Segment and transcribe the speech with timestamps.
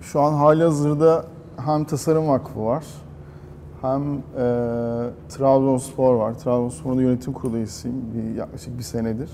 [0.00, 1.24] Şu an hali hazırda
[1.56, 2.84] hem Tasarım Vakfı var,
[3.82, 4.20] hem e,
[5.28, 6.34] Trabzonspor var.
[6.34, 9.30] Trabzonspor'un yönetim kurulu üyesiyim bir, yaklaşık bir senedir.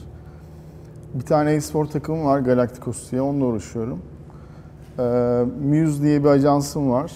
[1.14, 4.02] Bir tane e-spor takımım var Galacticos diye, onunla uğraşıyorum.
[4.98, 5.02] E,
[5.62, 7.12] Muse diye bir ajansım var.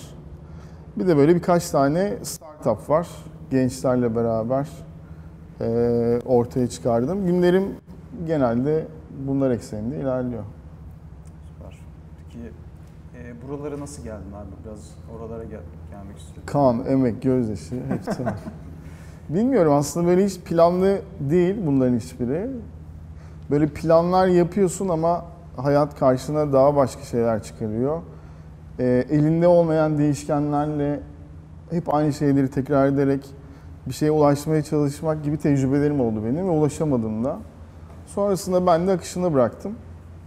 [0.96, 3.08] Bir de böyle birkaç tane startup var.
[3.50, 4.68] Gençlerle beraber
[5.60, 7.26] e, ortaya çıkardım.
[7.26, 7.64] Günlerim
[8.26, 8.86] genelde
[9.26, 10.44] bunlar ekseninde ilerliyor.
[11.48, 11.78] Süper.
[12.18, 12.52] Peki
[13.18, 14.64] e, buralara nasıl geldin abi?
[14.64, 15.60] Biraz oralara gel,
[15.90, 16.42] gelmek istiyorum.
[16.46, 18.34] Kan, emek, gözyaşı hepsi var.
[19.28, 22.50] Bilmiyorum aslında böyle hiç planlı değil bunların hiçbiri.
[23.50, 25.24] Böyle planlar yapıyorsun ama
[25.56, 28.02] hayat karşına daha başka şeyler çıkarıyor.
[28.78, 31.00] Ee, elinde olmayan değişkenlerle
[31.70, 33.26] hep aynı şeyleri tekrar ederek
[33.88, 37.38] bir şeye ulaşmaya çalışmak gibi tecrübelerim oldu benim ve ulaşamadım da.
[38.06, 39.72] Sonrasında ben de akışını bıraktım.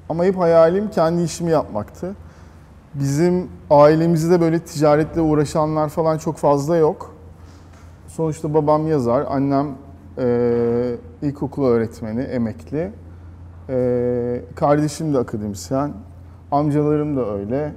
[0.10, 2.16] Ama hep hayalim kendi işimi yapmaktı.
[2.94, 7.16] Bizim ailemizde böyle ticaretle uğraşanlar falan çok fazla yok.
[8.08, 9.68] Sonuçta babam yazar, annem
[10.18, 12.92] e, ilkokul öğretmeni, emekli.
[13.70, 15.94] E, kardeşim de akademisyen,
[16.52, 17.74] amcalarım da öyle,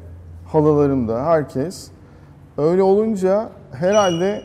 [0.46, 1.90] halalarım da, herkes.
[2.58, 4.42] Öyle olunca herhalde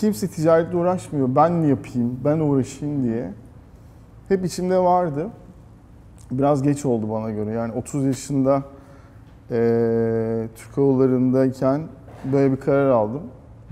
[0.00, 3.32] kimse ticaretle uğraşmıyor, ben mi yapayım, ben uğraşayım diye.
[4.28, 5.28] Hep içimde vardı.
[6.30, 7.52] Biraz geç oldu bana göre.
[7.52, 8.62] Yani 30 yaşında
[9.50, 13.22] e, Türk Hava böyle bir karar aldım.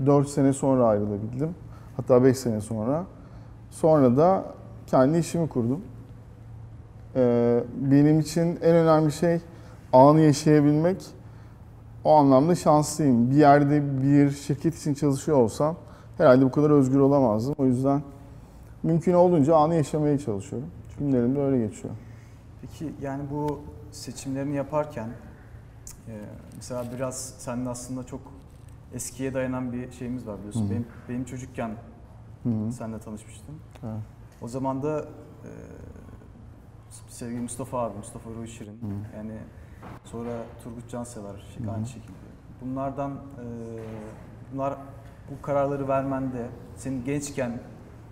[0.05, 1.55] 4 sene sonra ayrılabildim.
[1.97, 3.05] Hatta 5 sene sonra.
[3.69, 4.43] Sonra da
[4.87, 5.81] kendi işimi kurdum.
[7.15, 9.39] E, benim için en önemli şey
[9.93, 11.05] anı yaşayabilmek.
[12.03, 13.31] O anlamda şanslıyım.
[13.31, 15.75] Bir yerde bir şirket için çalışıyor olsam
[16.17, 17.55] herhalde bu kadar özgür olamazdım.
[17.57, 18.01] O yüzden
[18.83, 20.69] mümkün olduğunca anı yaşamaya çalışıyorum.
[20.99, 21.93] Günlerim de öyle geçiyor.
[22.61, 23.59] Peki yani bu
[23.91, 25.09] seçimlerini yaparken
[26.07, 26.13] e,
[26.55, 28.21] mesela biraz senin aslında çok
[28.93, 30.61] eskiye dayanan bir şeyimiz var biliyorsun.
[30.61, 30.69] Hı hı.
[30.71, 31.71] Benim, benim çocukken
[32.43, 32.71] Hı hı.
[32.71, 33.55] seninle tanışmıştım.
[33.83, 34.01] Evet.
[34.41, 34.99] O zaman da
[35.43, 35.49] e,
[37.07, 38.71] sevgili Mustafa abi, Mustafa Ruhi Şirin.
[38.81, 39.17] Hı.
[39.17, 39.37] Yani
[40.03, 40.31] sonra
[40.63, 42.13] Turgut Cansever aynı şekilde.
[42.61, 43.45] Bunlardan e,
[44.53, 44.77] bunlar
[45.31, 46.45] bu kararları vermende
[46.75, 47.59] senin gençken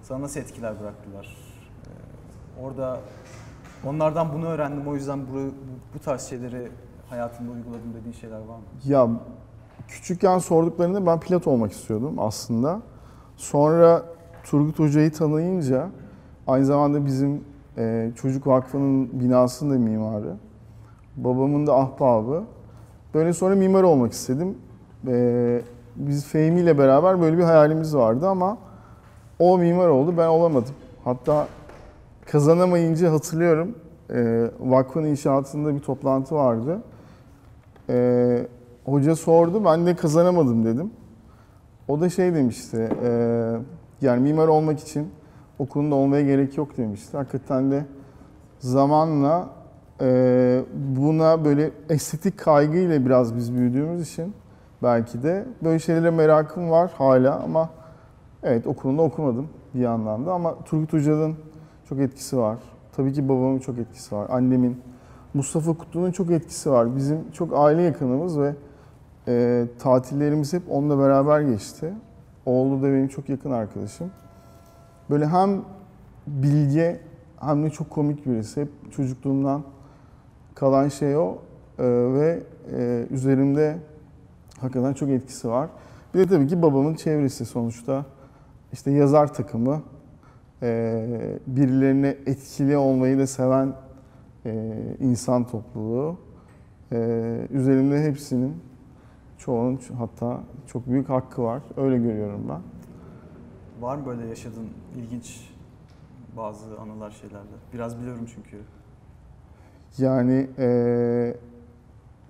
[0.01, 1.37] sana nasıl etkiler bıraktılar?
[1.85, 2.99] E, orada
[3.85, 5.51] onlardan bunu öğrendim o yüzden bu,
[5.95, 6.71] bu tarz şeyleri
[7.09, 8.63] hayatımda uyguladım dediğin şeyler var mı?
[8.85, 9.09] Ya
[9.87, 12.81] küçükken sorduklarında ben pilot olmak istiyordum aslında.
[13.37, 14.03] Sonra
[14.43, 15.89] Turgut Hoca'yı tanıyınca
[16.47, 17.43] aynı zamanda bizim
[17.77, 20.35] e, Çocuk Vakfı'nın binasının da mimarı.
[21.17, 22.43] Babamın da ahbabı.
[23.13, 24.57] Böyle sonra mimar olmak istedim.
[25.07, 25.61] E,
[25.95, 28.57] biz Fehmi ile beraber böyle bir hayalimiz vardı ama
[29.39, 30.73] o mimar oldu ben olamadım.
[31.03, 31.47] Hatta
[32.25, 33.75] kazanamayınca hatırlıyorum
[34.13, 36.81] e, vakfın inşaatında bir toplantı vardı.
[37.89, 38.47] E,
[38.85, 40.91] hoca sordu ben de kazanamadım dedim.
[41.87, 43.09] O da şey demişti e,
[44.01, 45.09] yani mimar olmak için
[45.59, 47.17] okulunda olmaya gerek yok demişti.
[47.17, 47.85] Hakikaten de
[48.59, 49.49] zamanla
[50.01, 50.61] e,
[50.95, 54.33] buna böyle estetik kaygıyla biraz biz büyüdüğümüz için
[54.85, 57.69] belki de böyle şeylere merakım var hala ama
[58.43, 61.35] evet okulunda okumadım bir yandan da ama Turgut Hoca'nın
[61.89, 62.57] çok etkisi var.
[62.95, 64.27] Tabii ki babamın çok etkisi var.
[64.29, 64.81] Annemin,
[65.33, 66.95] Mustafa Kutlu'nun çok etkisi var.
[66.95, 68.55] Bizim çok aile yakınımız ve
[69.27, 71.93] e, tatillerimiz hep onunla beraber geçti.
[72.45, 74.11] Oğlu da benim çok yakın arkadaşım.
[75.09, 75.61] Böyle hem
[76.27, 76.99] bilge
[77.39, 78.61] hem de çok komik birisi.
[78.61, 79.63] Hep çocukluğumdan
[80.55, 81.37] kalan şey o
[81.79, 82.43] E, ve
[82.77, 83.77] e, üzerimde
[84.65, 85.69] hakikaten çok etkisi var.
[86.13, 88.05] Bir de tabii ki babamın çevresi sonuçta.
[88.73, 89.83] işte yazar takımı,
[90.61, 93.73] e, birilerine etkili olmayı da seven
[94.45, 96.17] e, insan topluluğu.
[96.91, 96.97] E,
[97.51, 98.55] üzerimde hepsinin,
[99.37, 101.61] çoğunun hatta çok büyük hakkı var.
[101.77, 102.61] Öyle görüyorum ben.
[103.81, 105.49] Var mı böyle yaşadığın ilginç
[106.37, 107.55] bazı anılar şeylerde?
[107.73, 108.57] Biraz biliyorum çünkü.
[109.97, 110.67] Yani e,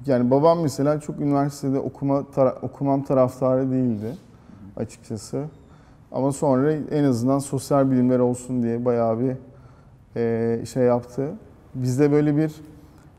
[0.06, 4.16] yani babam mesela çok üniversitede okuma tara- okumam taraftarı değildi
[4.78, 5.46] açıkçası.
[6.12, 9.36] Ama sonra en azından sosyal bilimler olsun diye bayağı bir
[10.16, 11.34] e, şey yaptı.
[11.76, 12.56] Bizde böyle bir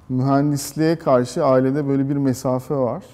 [0.08, 3.04] mühendisliğe karşı ailede böyle bir mesafe var.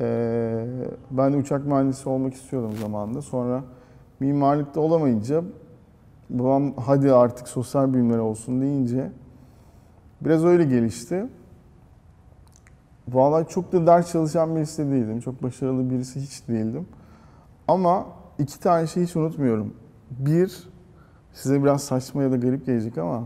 [0.00, 0.66] E,
[1.10, 3.22] ben de uçak mühendisi olmak istiyordum zamanında.
[3.22, 3.62] Sonra
[4.20, 5.42] mimarlıkta olamayınca
[6.30, 9.10] babam hadi artık sosyal bilimler olsun deyince
[10.20, 11.26] biraz öyle gelişti.
[13.12, 15.20] Vallahi çok da ders çalışan birisi değildim.
[15.20, 16.88] Çok başarılı birisi hiç değildim.
[17.68, 18.06] Ama
[18.38, 19.74] iki tane şey hiç unutmuyorum.
[20.10, 20.68] Bir,
[21.32, 23.24] size biraz saçma ya da garip gelecek ama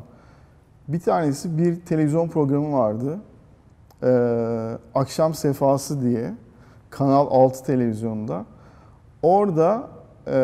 [0.89, 3.19] bir tanesi bir televizyon programı vardı.
[4.03, 6.35] Ee, Akşam Sefası diye.
[6.91, 8.45] Kanal 6 televizyonda.
[9.23, 9.89] Orada
[10.27, 10.37] e,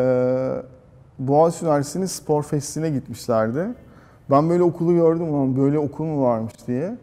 [1.19, 3.67] Boğaziçi Üniversitesi'nin spor festivaline gitmişlerdi.
[4.29, 6.97] Ben böyle okulu gördüm ama böyle okul mu varmış diye.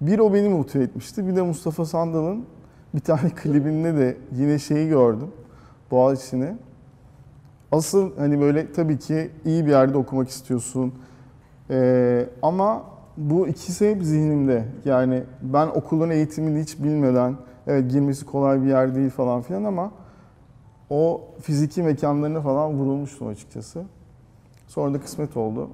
[0.00, 1.28] Bir o beni motive etmişti.
[1.28, 2.46] Bir de Mustafa Sandal'ın
[2.94, 5.28] bir tane klibinde de yine şeyi gördüm.
[5.90, 6.56] Boğaziçi'ni.
[7.72, 10.94] Asıl hani böyle tabii ki iyi bir yerde okumak istiyorsun.
[11.70, 12.84] Ee, ama
[13.16, 14.64] bu ikisi hep zihnimde.
[14.84, 19.90] Yani ben okulun eğitimini hiç bilmeden, evet girmesi kolay bir yer değil falan filan ama
[20.90, 23.84] o fiziki mekanlarına falan vurulmuştum açıkçası.
[24.66, 25.70] Sonra da kısmet oldu.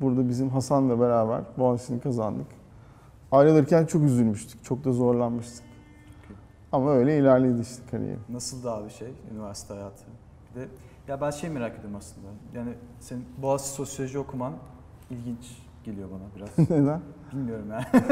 [0.00, 2.57] Burada bizim Hasan'la beraber Boğaziçi'ni kazandık.
[3.32, 5.64] Ayrılırken çok üzülmüştük, çok da zorlanmıştık.
[6.72, 8.20] Ama öyle ilerledi işte kariyerim.
[8.28, 10.04] Nasıl da bir şey üniversite hayatı?
[10.50, 10.68] Bir de
[11.08, 12.26] ya ben şey merak ediyorum aslında.
[12.54, 12.70] Yani
[13.00, 14.52] senin Boğaziçi Sosyoloji okuman
[15.10, 16.70] ilginç geliyor bana biraz.
[16.70, 17.00] Neden?
[17.32, 17.84] Bilmiyorum yani.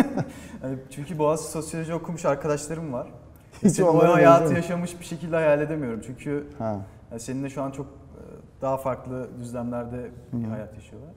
[0.62, 3.06] yani çünkü Boğaziçi Sosyoloji okumuş arkadaşlarım var.
[3.62, 6.00] Hiç o hayatı yaşamış bir şekilde hayal edemiyorum.
[6.06, 6.80] Çünkü Ha.
[7.10, 8.20] yani seninle şu an çok e,
[8.62, 10.50] daha farklı düzlemlerde bir Hı hı.
[10.50, 11.10] hayat yaşıyorlar.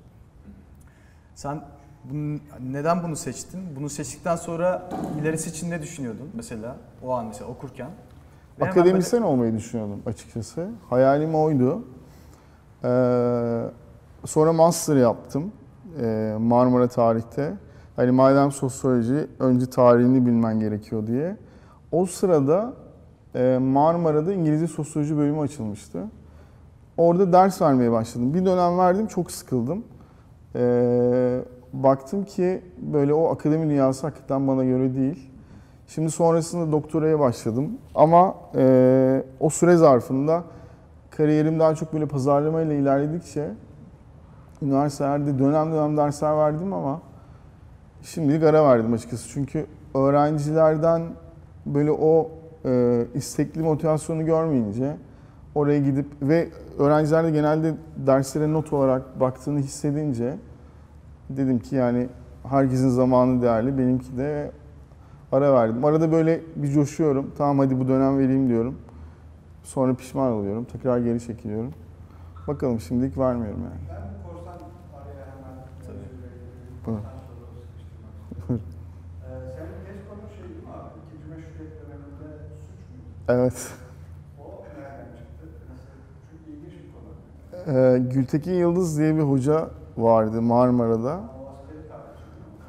[1.35, 1.61] Sen
[2.03, 2.39] bunu,
[2.71, 3.59] neden bunu seçtin?
[3.75, 4.89] Bunu seçtikten sonra
[5.21, 7.89] ilerisi için ne düşünüyordun mesela o an mesela okurken?
[8.59, 10.69] Ve Akademisyen olmayı düşünüyordum açıkçası.
[10.89, 11.87] Hayalim oydu.
[12.83, 13.61] Ee,
[14.25, 15.51] sonra master yaptım
[16.01, 17.53] ee, Marmara Tarih'te.
[17.95, 21.37] Hani madem sosyoloji, önce tarihini bilmen gerekiyor diye.
[21.91, 22.73] O sırada
[23.35, 26.03] e, Marmara'da İngilizce sosyoloji bölümü açılmıştı.
[26.97, 28.33] Orada ders vermeye başladım.
[28.33, 29.83] Bir dönem verdim, çok sıkıldım.
[30.55, 31.39] Ee,
[31.73, 35.29] baktım ki böyle o akademi dünyası hakikaten bana göre değil.
[35.87, 37.77] Şimdi sonrasında doktoraya başladım.
[37.95, 40.43] Ama e, o süre zarfında
[41.09, 43.49] kariyerim daha çok böyle pazarlamayla ilerledikçe
[44.61, 47.01] üniversitelerde dönem dönem dersler verdim ama
[48.01, 49.29] şimdilik ara verdim açıkçası.
[49.29, 51.01] Çünkü öğrencilerden
[51.65, 52.31] böyle o
[52.65, 54.97] e, istekli motivasyonu görmeyince
[55.55, 56.49] oraya gidip ve
[56.79, 60.37] öğrenciler de genelde derslere not olarak baktığını hissedince
[61.29, 62.09] dedim ki yani
[62.49, 64.51] herkesin zamanı değerli benimki de
[65.31, 65.85] ara verdim.
[65.85, 67.31] Arada böyle bir coşuyorum.
[67.37, 68.75] Tamam hadi bu dönem vereyim diyorum.
[69.63, 70.65] Sonra pişman oluyorum.
[70.65, 71.73] Tekrar geri çekiliyorum.
[72.47, 73.81] Bakalım şimdilik vermiyorum yani.
[73.89, 76.85] Ben bu korsan araya hemen Tabii.
[76.85, 77.03] Buyurun.
[78.49, 79.37] Ee,
[83.27, 83.35] şey?
[83.35, 83.71] Evet.
[84.39, 85.47] O nereden çıktı?
[86.31, 86.91] Çünkü ilginç bir
[87.65, 87.77] konu.
[87.77, 89.69] Ee, Gültekin Yıldız diye bir hoca
[90.03, 91.19] vardı Marmara'da.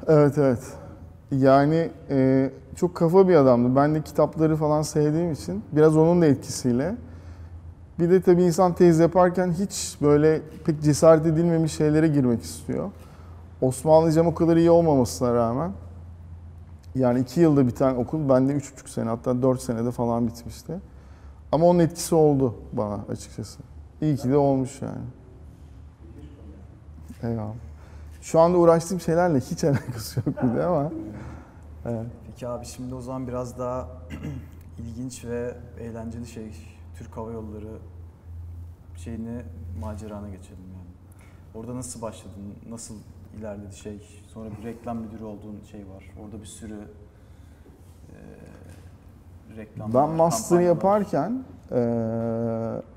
[0.07, 0.73] Evet evet.
[1.31, 3.75] Yani e, çok kafa bir adamdı.
[3.75, 6.95] Ben de kitapları falan sevdiğim için biraz onun da etkisiyle.
[7.99, 12.89] Bir de tabii insan tez yaparken hiç böyle pek cesaret edilmemiş şeylere girmek istiyor.
[13.61, 15.71] Osmanlıcam o kadar iyi olmamasına rağmen
[16.95, 20.73] yani iki yılda biten okul bende üç buçuk sene hatta dört senede falan bitmişti.
[21.51, 23.59] Ama onun etkisi oldu bana açıkçası.
[24.01, 25.20] İyi ki de olmuş yani.
[27.23, 27.53] Eyvallah.
[28.21, 30.91] Şu anda uğraştığım şeylerle hiç alakası yok bir de ama.
[31.85, 32.05] Evet.
[32.27, 33.87] Peki abi şimdi o zaman biraz daha
[34.79, 36.51] ilginç ve eğlenceli şey
[36.97, 37.77] Türk Hava Yolları
[38.97, 39.41] şeyini
[39.81, 40.91] macerana geçelim yani.
[41.55, 42.55] Orada nasıl başladın?
[42.69, 42.95] Nasıl
[43.39, 44.21] ilerledi şey?
[44.33, 46.11] Sonra bir reklam müdürü olduğun şey var.
[46.23, 46.79] Orada bir sürü
[48.09, 48.17] e,
[49.57, 51.77] reklam Ben master yaparken eee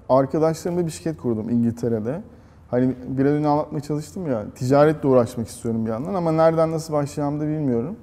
[0.09, 2.23] arkadaşlarımla bir şirket kurdum İngiltere'de.
[2.75, 7.41] Hani biraz önce anlatmaya çalıştım ya, ticaretle uğraşmak istiyorum bir yandan ama nereden nasıl başlayacağımı
[7.41, 7.97] da bilmiyorum.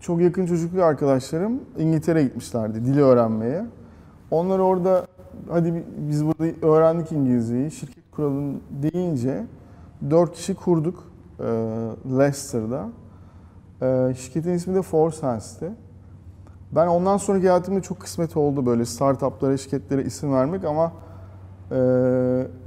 [0.00, 3.64] Çok yakın çocukluk arkadaşlarım İngiltere'ye gitmişlerdi dili öğrenmeye.
[4.30, 5.06] Onlar orada
[5.50, 9.46] hadi bi- biz burada öğrendik İngilizceyi, şirket kuralım deyince
[10.10, 11.04] dört kişi kurduk
[11.40, 11.46] eee,
[12.18, 12.88] Leicester'da.
[13.82, 15.72] Eee, şirketin ismi de Forsense'ti.
[16.72, 20.92] Ben ondan sonraki hayatımda çok kısmet oldu böyle startuplara, şirketlere isim vermek ama
[21.72, 21.78] e,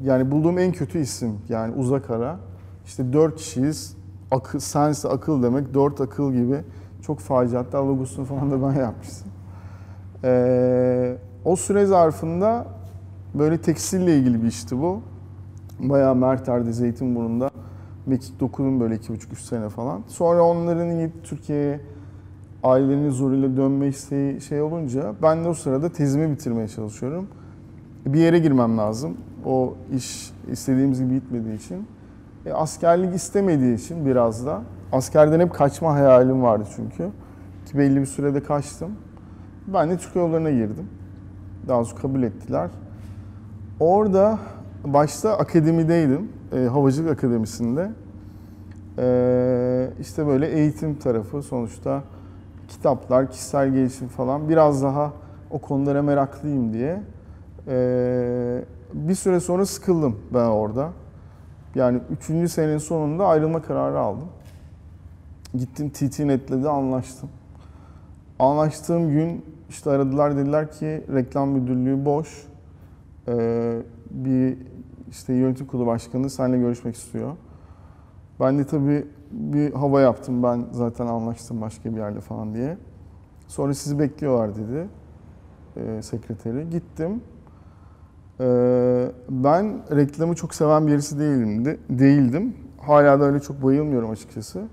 [0.03, 2.37] yani bulduğum en kötü isim yani uzak ara.
[2.85, 3.97] İşte dört kişiyiz.
[4.31, 6.61] Akıl, sense akıl demek, dört akıl gibi.
[7.01, 7.59] Çok facia.
[7.59, 9.27] Hatta logosunu falan da ben yapmıştım.
[10.23, 12.67] E, o süre zarfında
[13.33, 15.01] böyle tekstille ilgili bir işti bu.
[15.79, 17.49] Bayağı Merter'de, Zeytinburnu'nda
[18.05, 20.01] mekik dokudum böyle iki buçuk üç sene falan.
[20.07, 21.79] Sonra onların yine Türkiye'ye
[22.63, 27.27] ailenin zoruyla dönme isteği şey olunca ben de o sırada tezimi bitirmeye çalışıyorum.
[28.05, 29.17] Bir yere girmem lazım.
[29.45, 31.87] O iş istediğimiz gibi gitmediği için.
[32.45, 34.61] E, askerlik istemediği için biraz da.
[34.91, 37.09] Askerden hep kaçma hayalim vardı çünkü.
[37.65, 38.91] Ki belli bir sürede kaçtım.
[39.67, 40.89] Ben de Türk yollarına girdim.
[41.67, 42.69] Daha sonra kabul ettiler.
[43.79, 44.39] Orada
[44.83, 46.29] başta akademideydim.
[46.53, 47.91] E, Havacılık Akademisi'nde.
[48.99, 52.03] E, işte böyle eğitim tarafı sonuçta
[52.67, 55.13] kitaplar, kişisel gelişim falan biraz daha
[55.51, 57.01] o konulara meraklıyım diye.
[57.67, 60.91] E, bir süre sonra sıkıldım ben orada.
[61.75, 62.51] Yani 3.
[62.51, 64.27] senenin sonunda ayrılma kararı aldım.
[65.53, 67.29] Gittim TT-Net'le de anlaştım.
[68.39, 72.47] Anlaştığım gün işte aradılar dediler ki reklam müdürlüğü boş.
[73.27, 73.81] Ee,
[74.11, 74.57] bir
[75.09, 77.35] işte yönetim kurulu başkanı seninle görüşmek istiyor.
[78.39, 82.77] Ben de tabii bir hava yaptım ben zaten anlaştım başka bir yerle falan diye.
[83.47, 84.87] Sonra sizi bekliyorlar dedi
[85.77, 86.69] e, sekreteri.
[86.69, 87.21] Gittim.
[88.39, 92.57] Ee, ben reklamı çok seven birisi değilimdi, değildim.
[92.77, 94.63] Hala da öyle çok bayılmıyorum açıkçası.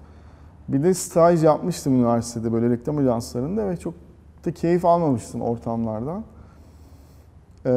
[0.68, 3.94] Bir de staj yapmıştım üniversitede böyle reklam ajanslarında ve çok
[4.44, 6.24] da keyif almamıştım ortamlardan.
[7.66, 7.70] Ee,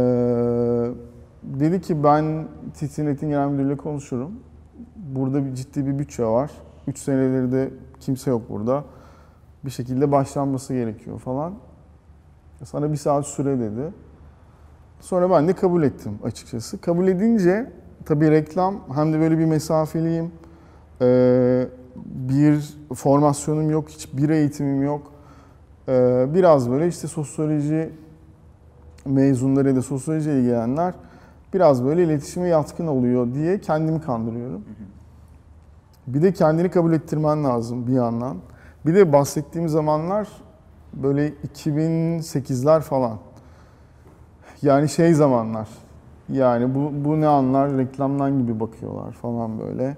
[1.43, 4.31] dedi ki ben TTNet'in genel müdürüyle konuşurum.
[4.95, 6.51] Burada bir ciddi bir bütçe var.
[6.87, 8.83] 3 seneleri de kimse yok burada.
[9.65, 11.53] Bir şekilde başlanması gerekiyor falan.
[12.63, 13.93] Sana bir saat süre dedi.
[15.05, 16.81] Sonra ben de kabul ettim açıkçası.
[16.81, 17.71] Kabul edince
[18.05, 20.31] tabii reklam hem de böyle bir mesafeliyim.
[21.01, 21.67] Ee,
[22.05, 25.11] bir formasyonum yok, hiç bir eğitimim yok.
[25.87, 27.89] Ee, biraz böyle işte sosyoloji
[29.05, 30.93] mezunları ya da sosyolojiye ilgilenenler
[31.53, 34.65] biraz böyle iletişime yatkın oluyor diye kendimi kandırıyorum.
[36.07, 38.37] Bir de kendini kabul ettirmen lazım bir yandan.
[38.85, 40.27] Bir de bahsettiğim zamanlar
[40.93, 43.17] böyle 2008'ler falan.
[44.65, 45.69] Yani şey zamanlar.
[46.29, 49.97] Yani bu, bu ne anlar reklamdan gibi bakıyorlar falan böyle.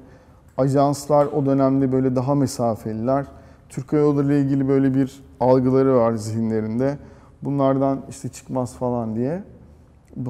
[0.57, 3.25] Ajanslar o dönemde böyle daha mesafeliler.
[3.69, 6.97] Türk Hava Yolları ile ilgili böyle bir algıları var zihinlerinde.
[7.41, 9.43] Bunlardan işte çıkmaz falan diye.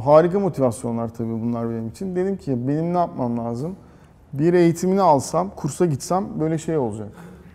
[0.03, 2.15] Harika motivasyonlar tabii bunlar benim için.
[2.15, 3.75] Dedim ki benim ne yapmam lazım?
[4.33, 7.09] Bir eğitimini alsam, kursa gitsem böyle şey olacak.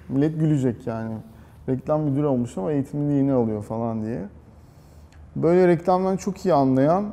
[0.08, 1.14] Millet gülecek yani.
[1.68, 4.22] Reklam müdürü olmuş ama eğitimini yeni alıyor falan diye.
[5.36, 7.04] Böyle reklamdan çok iyi anlayan,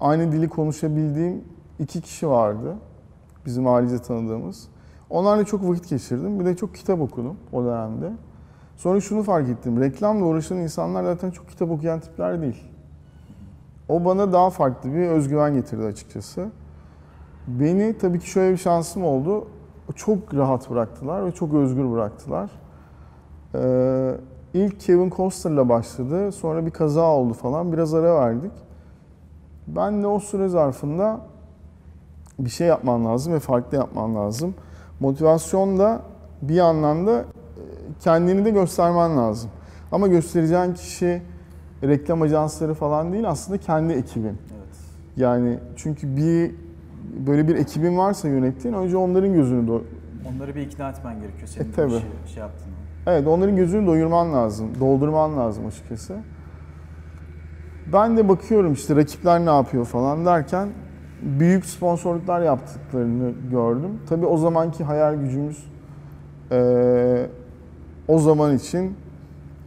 [0.00, 1.44] aynı dili konuşabildiğim
[1.78, 2.76] iki kişi vardı.
[3.46, 4.68] Bizim ailece tanıdığımız.
[5.10, 6.40] Onlarla çok vakit geçirdim.
[6.40, 8.12] Bir de çok kitap okudum o dönemde.
[8.76, 9.80] Sonra şunu fark ettim.
[9.80, 12.64] Reklamla uğraşan insanlar zaten çok kitap okuyan tipler değil.
[13.88, 16.48] O bana daha farklı bir özgüven getirdi açıkçası.
[17.46, 19.48] Beni tabii ki şöyle bir şansım oldu.
[19.94, 22.50] Çok rahat bıraktılar ve çok özgür bıraktılar.
[23.54, 24.14] Ee,
[24.56, 26.32] ilk Kevin Costner'la başladı.
[26.32, 27.72] Sonra bir kaza oldu falan.
[27.72, 28.52] Biraz ara verdik.
[29.66, 31.20] Ben de o süre zarfında
[32.38, 34.54] bir şey yapman lazım ve farklı yapman lazım.
[35.00, 36.00] Motivasyon da
[36.42, 37.24] bir anlamda
[38.00, 39.50] kendini de göstermen lazım.
[39.92, 41.22] Ama göstereceğin kişi
[41.82, 44.24] reklam ajansları falan değil aslında kendi ekibin.
[44.28, 44.76] Evet.
[45.16, 46.54] Yani çünkü bir
[47.26, 49.82] böyle bir ekibin varsa yönettiğin önce onların gözünü do-
[50.36, 51.92] Onları bir ikna etmen gerekiyor senin E, tabii.
[51.94, 52.72] işi şey yaptığını.
[53.06, 56.16] Evet onların gözünü doyurman lazım, doldurman lazım açıkçası.
[57.92, 60.68] Ben de bakıyorum işte rakipler ne yapıyor falan derken
[61.22, 63.90] büyük sponsorluklar yaptıklarını gördüm.
[64.08, 65.66] Tabii o zamanki hayal gücümüz
[66.50, 67.26] eee,
[68.08, 68.96] o zaman için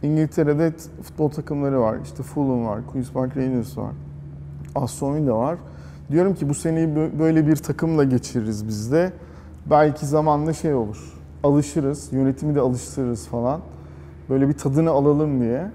[0.02, 1.96] İngiltere'de futbol takımları var.
[2.04, 3.90] İşte Fulham var, Queen's Park Rangers var,
[4.74, 5.58] Aston Villa var.
[6.10, 9.12] Diyorum ki bu seneyi bö- böyle bir takımla geçiririz biz de.
[9.70, 11.19] Belki zamanla şey olur.
[11.44, 13.60] Alışırız, yönetimi de alıştırırız falan.
[14.30, 15.70] Böyle bir tadını alalım diye.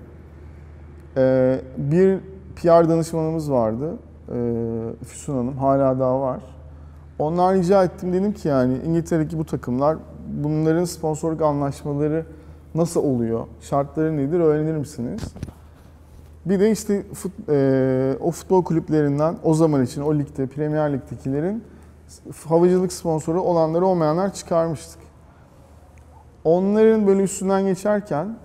[1.18, 2.20] Ee, bir
[2.56, 3.98] PR danışmanımız vardı.
[4.30, 5.58] Ee, Füsun Hanım.
[5.58, 6.42] Hala daha var.
[7.20, 8.14] Ondan rica ettim.
[8.14, 9.98] Dedim ki yani İngiltere'deki bu takımlar
[10.44, 12.26] bunların sponsorluk anlaşmaları
[12.76, 13.48] nasıl oluyor?
[13.62, 14.40] Şartları nedir?
[14.40, 15.22] Öğrenir misiniz?
[16.46, 21.64] Bir de işte fut, e, o futbol kulüplerinden o zaman için o ligde Premier Lig'dekilerin
[22.48, 25.05] havacılık sponsoru olanları olmayanlar çıkarmıştık.
[26.46, 28.36] Onların böyle üstünden geçerken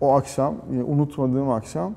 [0.00, 0.54] o akşam,
[0.86, 1.94] unutmadığım akşam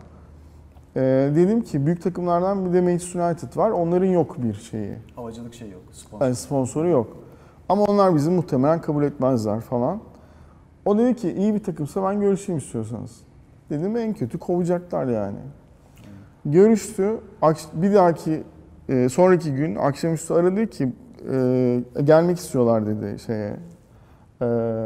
[0.96, 1.02] e,
[1.36, 3.70] dedim ki büyük takımlardan bir de Manchester United var.
[3.72, 4.94] Onların yok bir şeyi.
[5.16, 5.82] Havacılık şey yok.
[5.92, 6.26] Sponsor.
[6.26, 7.18] Yani sponsoru yok.
[7.70, 10.00] Ama onlar bizi muhtemelen kabul etmezler falan.
[10.86, 13.22] O dedi ki iyi bir takımsa ben görüşeyim istiyorsanız.
[13.70, 15.40] Dedim en kötü kovacaklar yani.
[16.46, 17.18] Görüştü.
[17.74, 18.44] Bir dahaki
[18.90, 20.94] e, sonraki gün akşamüstü aradı ki
[21.32, 23.56] e, gelmek istiyorlar dedi şeye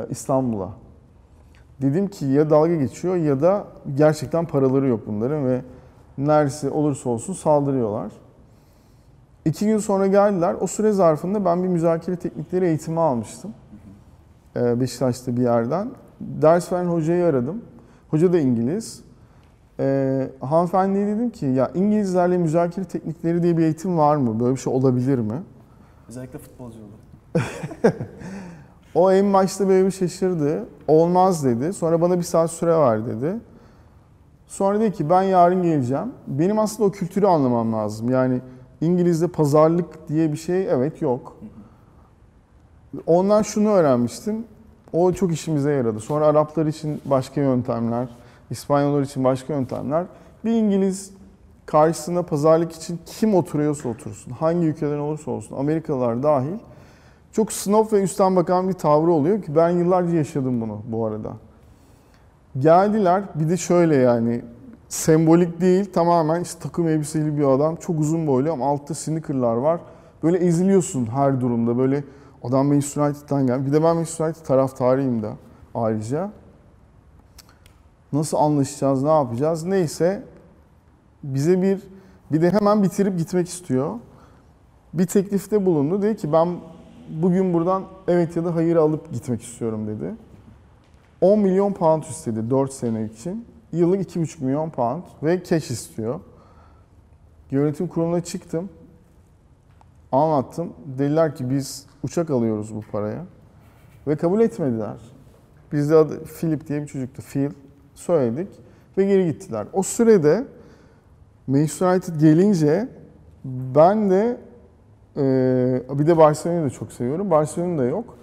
[0.09, 0.69] İstanbul'a.
[1.81, 5.61] Dedim ki ya dalga geçiyor ya da gerçekten paraları yok bunların ve
[6.17, 8.11] neresi olursa olsun saldırıyorlar.
[9.45, 10.55] İki gün sonra geldiler.
[10.61, 13.51] O süre zarfında ben bir müzakere teknikleri eğitimi almıştım.
[14.55, 15.89] Ee, Beşiktaş'ta bir yerden.
[16.21, 17.61] Ders veren hocayı aradım.
[18.09, 19.03] Hoca da İngiliz.
[19.79, 24.39] Ee, e, hanımefendiye dedim ki ya İngilizlerle müzakere teknikleri diye bir eğitim var mı?
[24.39, 25.43] Böyle bir şey olabilir mi?
[26.09, 26.93] Özellikle futbolcu oldu.
[28.95, 30.65] O en başta böyle bir şaşırdı.
[30.87, 31.73] Olmaz dedi.
[31.73, 33.35] Sonra bana bir saat süre ver dedi.
[34.47, 36.11] Sonra dedi ki ben yarın geleceğim.
[36.27, 38.09] Benim aslında o kültürü anlamam lazım.
[38.09, 38.41] Yani
[38.81, 41.37] İngilizce pazarlık diye bir şey evet yok.
[43.07, 44.45] Ondan şunu öğrenmiştim.
[44.93, 45.99] O çok işimize yaradı.
[45.99, 48.07] Sonra Araplar için başka yöntemler,
[48.49, 50.05] İspanyollar için başka yöntemler.
[50.45, 51.11] Bir İngiliz
[51.65, 56.53] karşısında pazarlık için kim oturuyorsa otursun, hangi ülkeden olursa olsun, Amerikalılar dahil
[57.33, 61.33] çok snob ve üstten bakan bir tavrı oluyor ki ben yıllarca yaşadım bunu bu arada.
[62.59, 64.41] Geldiler bir de şöyle yani
[64.89, 69.79] sembolik değil tamamen işte takım elbiseli bir adam çok uzun boylu ama altta sneakerlar var.
[70.23, 72.03] Böyle eziliyorsun her durumda böyle
[72.43, 73.65] adam Manchester United'dan geldi.
[73.65, 75.33] Bir de ben Manchester United taraftarıyım da
[75.75, 76.31] ayrıca.
[78.13, 79.65] Nasıl anlaşacağız, ne yapacağız?
[79.65, 80.23] Neyse
[81.23, 81.81] bize bir
[82.31, 83.95] bir de hemen bitirip gitmek istiyor.
[84.93, 86.01] Bir teklifte bulundu.
[86.01, 86.47] Dedi ki ben
[87.09, 90.15] bugün buradan evet ya da hayır alıp gitmek istiyorum dedi.
[91.21, 93.45] 10 milyon pound istedi 4 sene için.
[93.71, 96.19] Yıllık 2,5 milyon pound ve cash istiyor.
[97.51, 98.69] Yönetim kuruluna çıktım.
[100.11, 100.73] Anlattım.
[100.85, 103.25] Dediler ki biz uçak alıyoruz bu paraya.
[104.07, 104.97] Ve kabul etmediler.
[105.71, 107.21] Bizde adı Philip diye bir çocuktu.
[107.21, 107.49] Phil
[107.95, 108.49] söyledik
[108.97, 109.67] ve geri gittiler.
[109.73, 110.47] O sürede
[111.47, 112.89] Manchester United gelince
[113.45, 114.37] ben de
[115.17, 117.31] ee, bir de Barcelona'yı da çok seviyorum.
[117.31, 118.17] Barcelona da yok.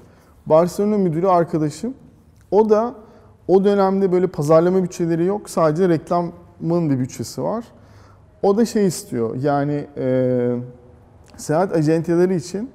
[0.47, 1.95] Barcelona müdürü arkadaşım.
[2.51, 2.95] O da
[3.49, 5.51] o dönemde böyle pazarlama bütçeleri yok.
[5.51, 7.65] Sadece reklamın bir bütçesi var.
[8.43, 9.37] O da şey istiyor.
[9.37, 10.57] Yani e,
[11.37, 12.71] seyahat acenteleri için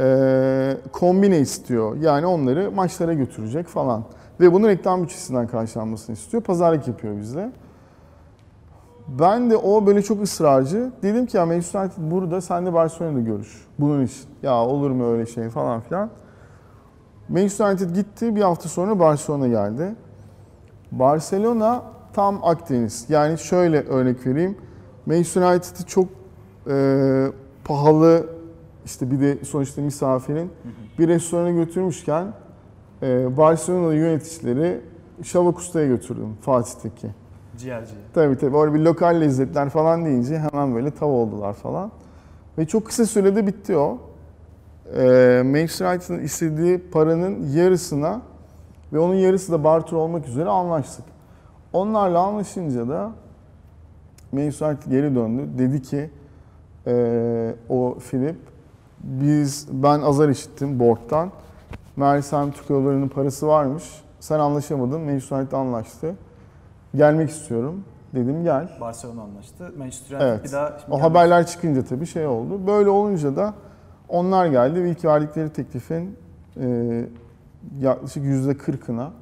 [0.00, 1.96] e, kombine istiyor.
[1.96, 4.04] Yani onları maçlara götürecek falan.
[4.40, 6.42] Ve bunu reklam bütçesinden karşılanmasını istiyor.
[6.42, 7.50] Pazarlık yapıyor bizle.
[9.08, 10.92] Ben de o böyle çok ısrarcı.
[11.02, 13.66] Dedim ki ya Manchester United burada sen de Barcelona'da görüş.
[13.78, 14.24] Bunun için.
[14.42, 16.10] Ya olur mu öyle şey falan filan.
[17.28, 18.36] Manchester United gitti.
[18.36, 19.94] Bir hafta sonra Barcelona geldi.
[20.92, 23.06] Barcelona tam Akdeniz.
[23.08, 24.58] Yani şöyle örnek vereyim.
[25.06, 26.08] Manchester United'ı çok
[26.68, 27.26] e,
[27.64, 28.26] pahalı
[28.84, 30.50] işte bir de sonuçta misafirin
[30.98, 32.26] bir restorana götürmüşken
[33.02, 34.80] e, Barcelona'da yöneticileri
[35.22, 37.25] Şavak Usta'ya götürdüm Fatih'teki.
[37.58, 37.92] Ciğerci.
[38.14, 38.56] Tabii tabii.
[38.56, 41.92] Orada bir lokal lezzetler falan deyince hemen böyle tav oldular falan.
[42.58, 43.98] Ve çok kısa sürede bitti o.
[44.96, 48.22] Ee, Manchester United'ın istediği paranın yarısına
[48.92, 51.04] ve onun yarısı da barter olmak üzere anlaştık.
[51.72, 53.10] Onlarla anlaşınca da
[54.32, 55.48] Manchester United geri döndü.
[55.58, 56.10] Dedi ki
[56.86, 58.36] ee, o Philip
[59.00, 61.30] biz ben azar işittim board'dan.
[61.96, 63.84] Meğersem Türk parası varmış.
[64.20, 65.00] Sen anlaşamadın.
[65.00, 66.14] United anlaştı.
[66.96, 67.84] Gelmek istiyorum.
[68.14, 68.68] Dedim gel.
[68.80, 69.72] Barcelona anlaştı.
[69.78, 70.44] Manchester United Evet.
[70.44, 72.66] bir daha şimdi O haberler çıkınca tabii şey oldu.
[72.66, 73.54] Böyle olunca da
[74.08, 76.18] onlar geldi ve ilk verdikleri teklifin
[76.60, 77.04] e,
[77.80, 79.12] yaklaşık yüzde kırkına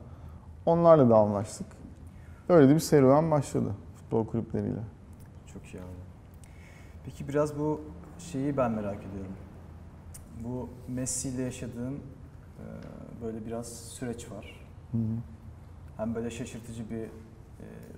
[0.66, 1.66] onlarla da anlaştık.
[2.48, 4.80] Öyle de bir serüven başladı futbol kulüpleriyle.
[5.52, 5.86] Çok iyi abi.
[7.04, 7.80] Peki biraz bu
[8.18, 9.32] şeyi ben merak ediyorum.
[10.44, 12.64] Bu Messi ile yaşadığın e,
[13.22, 14.66] böyle biraz süreç var.
[14.92, 15.02] Hı hı.
[15.96, 17.08] Hem böyle şaşırtıcı bir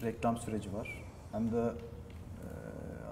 [0.02, 1.04] reklam süreci var.
[1.32, 2.46] Hem de e,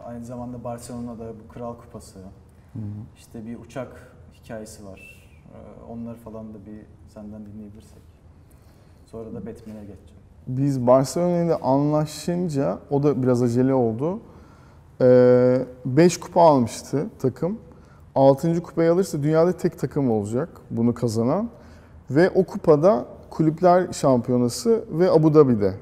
[0.07, 2.83] aynı zamanda Barcelona'da bu Kral Kupası, Hı hı.
[3.17, 5.29] işte bir uçak hikayesi var.
[5.55, 5.57] E,
[5.93, 8.03] onları falan da bir senden dinleyebilirsek.
[9.07, 10.23] Sonra da Batman'e geçeceğim.
[10.47, 14.21] Biz Barcelona ile anlaşınca o da biraz acele oldu.
[15.85, 17.59] 5 kupa almıştı takım.
[18.15, 18.63] 6.
[18.63, 21.51] kupayı alırsa dünyada tek takım olacak bunu kazanan.
[22.11, 25.75] Ve o kupada kulüpler şampiyonası ve Abu Dhabi'de.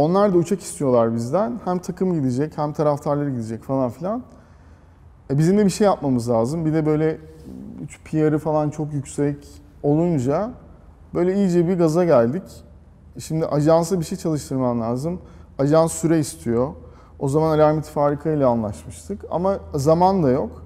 [0.00, 1.60] Onlar da uçak istiyorlar bizden.
[1.64, 4.22] Hem takım gidecek hem taraftarları gidecek falan filan.
[5.30, 6.64] E bizim de bir şey yapmamız lazım.
[6.64, 7.18] Bir de böyle
[8.04, 9.36] PR'ı falan çok yüksek
[9.82, 10.50] olunca
[11.14, 12.42] böyle iyice bir gaza geldik.
[13.18, 15.20] Şimdi ajansa bir şey çalıştırman lazım.
[15.58, 16.68] Ajans süre istiyor.
[17.18, 19.24] O zaman Alamet Farika ile anlaşmıştık.
[19.30, 20.62] Ama zaman da yok.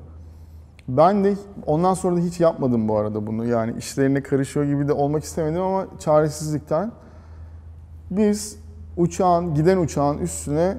[0.88, 1.34] Ben de
[1.66, 3.46] ondan sonra da hiç yapmadım bu arada bunu.
[3.46, 6.92] Yani işlerine karışıyor gibi de olmak istemedim ama çaresizlikten.
[8.10, 8.63] Biz
[8.96, 10.76] uçağın, giden uçağın üstüne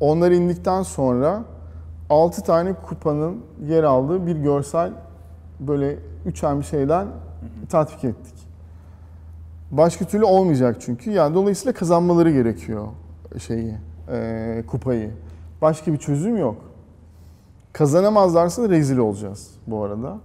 [0.00, 1.42] onlar indikten sonra
[2.10, 4.92] 6 tane kupanın yer aldığı bir görsel
[5.60, 7.06] böyle üçen bir şeyden
[7.68, 8.34] tatbik ettik.
[9.70, 11.10] Başka türlü olmayacak çünkü.
[11.10, 12.86] Yani dolayısıyla kazanmaları gerekiyor
[13.38, 13.74] şeyi,
[14.12, 15.10] e, kupayı.
[15.62, 16.56] Başka bir çözüm yok.
[17.72, 20.18] Kazanamazlarsa da rezil olacağız bu arada.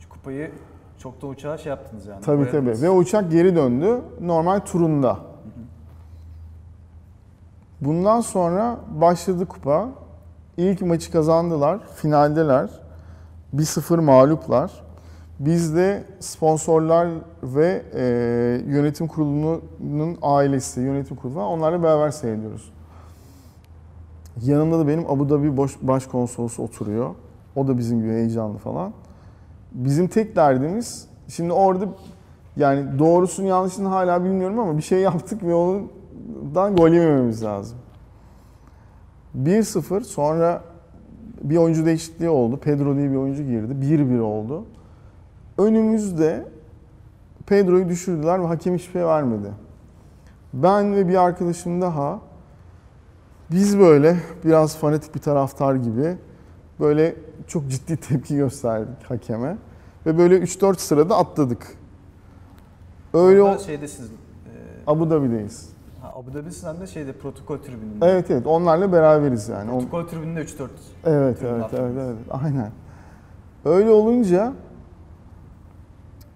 [0.00, 0.50] Şu kupayı
[0.98, 2.20] çok da uçağa şey yaptınız yani.
[2.20, 2.82] Tabii tabii.
[2.82, 5.27] Ve uçak geri döndü normal turunda.
[7.80, 9.88] Bundan sonra başladı kupa.
[10.56, 11.80] İlk maçı kazandılar.
[11.94, 12.70] Finaldeler.
[13.56, 14.72] 1-0 mağluplar.
[15.38, 17.08] Biz de sponsorlar
[17.42, 18.02] ve e,
[18.66, 22.72] yönetim kurulunun ailesi, yönetim kurulu onlarla beraber seyrediyoruz.
[24.42, 27.14] Yanımda da benim Abu Dhabi başkonsolosu oturuyor.
[27.56, 28.92] O da bizim gibi heyecanlı falan.
[29.72, 31.84] Bizim tek derdimiz şimdi orada
[32.56, 35.54] yani doğrusunu yanlışını hala bilmiyorum ama bir şey yaptık ve
[36.46, 37.78] ondan gol yemememiz lazım.
[39.38, 40.62] 1-0 sonra
[41.42, 42.56] bir oyuncu değişikliği oldu.
[42.56, 43.72] Pedro diye bir oyuncu girdi.
[43.72, 44.64] 1-1 oldu.
[45.58, 46.44] Önümüzde
[47.46, 49.48] Pedro'yu düşürdüler ve hakem hiçbir şey vermedi.
[50.52, 52.20] Ben ve bir arkadaşım daha
[53.50, 56.16] biz böyle biraz fanatik bir taraftar gibi
[56.80, 59.56] böyle çok ciddi tepki gösterdik hakeme.
[60.06, 61.76] Ve böyle 3-4 sırada atladık.
[63.14, 64.10] Öyle o şeydesiniz.
[64.10, 64.14] E,
[64.86, 65.77] Abu Dhabi'deyiz.
[66.18, 68.06] Abu Dhabi'sinden de şeyde protokol tribününde.
[68.06, 69.70] Evet evet onlarla beraberiz yani.
[69.70, 70.68] Protokol tribününde 3-4.
[71.04, 72.72] Evet evet evet evet aynen.
[73.64, 74.52] Öyle olunca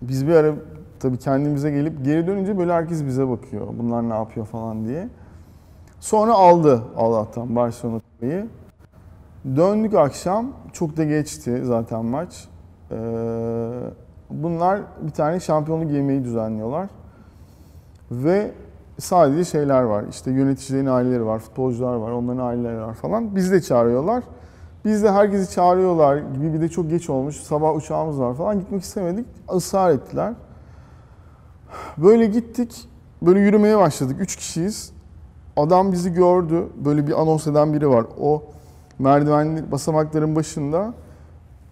[0.02, 0.54] biz bir ara
[1.00, 3.66] tabii kendimize gelip geri dönünce böyle herkes bize bakıyor.
[3.78, 5.08] Bunlar ne yapıyor falan diye.
[6.00, 8.46] Sonra aldı Allah'tan Barcelona kupayı.
[9.56, 10.52] Döndük akşam.
[10.72, 12.48] Çok da geçti zaten maç.
[12.90, 12.96] Ee,
[14.30, 16.88] bunlar bir tane şampiyonluk yemeği düzenliyorlar.
[18.10, 18.52] Ve
[19.02, 20.04] sadece şeyler var.
[20.10, 23.36] İşte yöneticilerin aileleri var, futbolcular var, onların aileleri var falan.
[23.36, 24.24] Biz de çağırıyorlar.
[24.84, 27.36] Biz de herkesi çağırıyorlar gibi bir de çok geç olmuş.
[27.36, 28.58] Sabah uçağımız var falan.
[28.60, 29.26] Gitmek istemedik.
[29.56, 30.32] Israr ettiler.
[31.98, 32.88] Böyle gittik.
[33.22, 34.16] Böyle yürümeye başladık.
[34.20, 34.92] Üç kişiyiz.
[35.56, 36.66] Adam bizi gördü.
[36.84, 38.06] Böyle bir anons eden biri var.
[38.20, 38.42] O
[38.98, 40.94] merdivenli basamakların başında.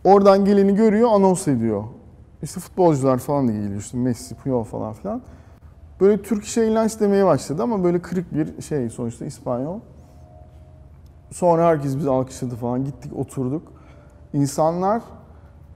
[0.05, 1.85] Oradan geleni görüyor, anons ediyor.
[2.43, 3.81] İşte futbolcular falan da geliyor.
[3.81, 5.23] İşte Messi, Puyol falan filan.
[6.01, 9.79] Böyle Turkish Airlines demeye başladı ama böyle kırık bir şey sonuçta İspanyol.
[11.31, 12.85] Sonra herkes bizi alkışladı falan.
[12.85, 13.63] Gittik oturduk.
[14.33, 15.03] İnsanlar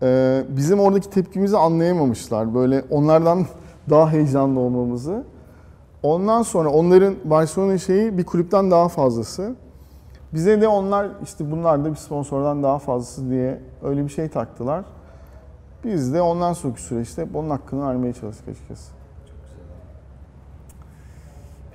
[0.03, 2.55] e, bizim oradaki tepkimizi anlayamamışlar.
[2.55, 3.47] Böyle onlardan
[3.91, 5.25] daha heyecanlı olmamızı.
[6.03, 9.55] Ondan sonra onların Barcelona şeyi bir kulüpten daha fazlası.
[10.35, 14.85] Bize de onlar işte bunlar da bir sponsordan daha fazlası diye öyle bir şey taktılar.
[15.85, 19.04] Biz de ondan sonraki süreçte hep onun hakkını vermeye çalıştık açıkçası.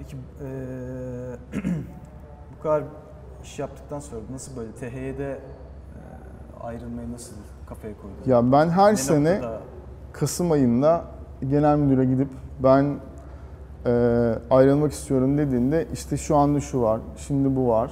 [0.09, 1.63] Peki eee,
[2.59, 2.83] bu kadar
[3.43, 5.39] iş yaptıktan sonra nasıl böyle THY'de
[6.63, 8.31] ayrılmayı nasıl kafaya koydun?
[8.31, 9.59] Ya ben her Ne sene noktada-
[10.13, 11.05] Kasım ayında
[11.49, 12.27] genel müdüre gidip
[12.63, 12.95] ben
[13.85, 13.91] e,
[14.51, 17.91] ayrılmak istiyorum dediğinde işte şu anda şu var, şimdi bu var.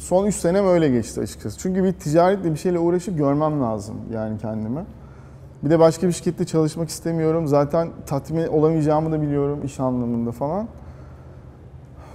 [0.00, 1.58] Son 3 senem öyle geçti açıkçası.
[1.58, 4.84] Çünkü bir ticaretle bir şeyle uğraşıp görmem lazım yani kendimi.
[5.64, 7.46] Bir de başka bir şirkette çalışmak istemiyorum.
[7.46, 10.68] Zaten tatmin olamayacağımı da biliyorum iş anlamında falan.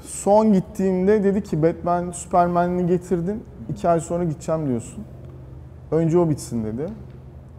[0.04, 3.44] Son gittiğimde dedi ki Batman, Superman'ini getirdin.
[3.70, 5.04] 2 ay sonra gideceğim diyorsun.
[5.92, 6.88] Önce o bitsin dedi.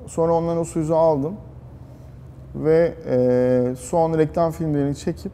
[0.06, 1.36] Sonra ondan o sözü aldım.
[2.54, 5.32] Ve e, son reklam filmlerini çekip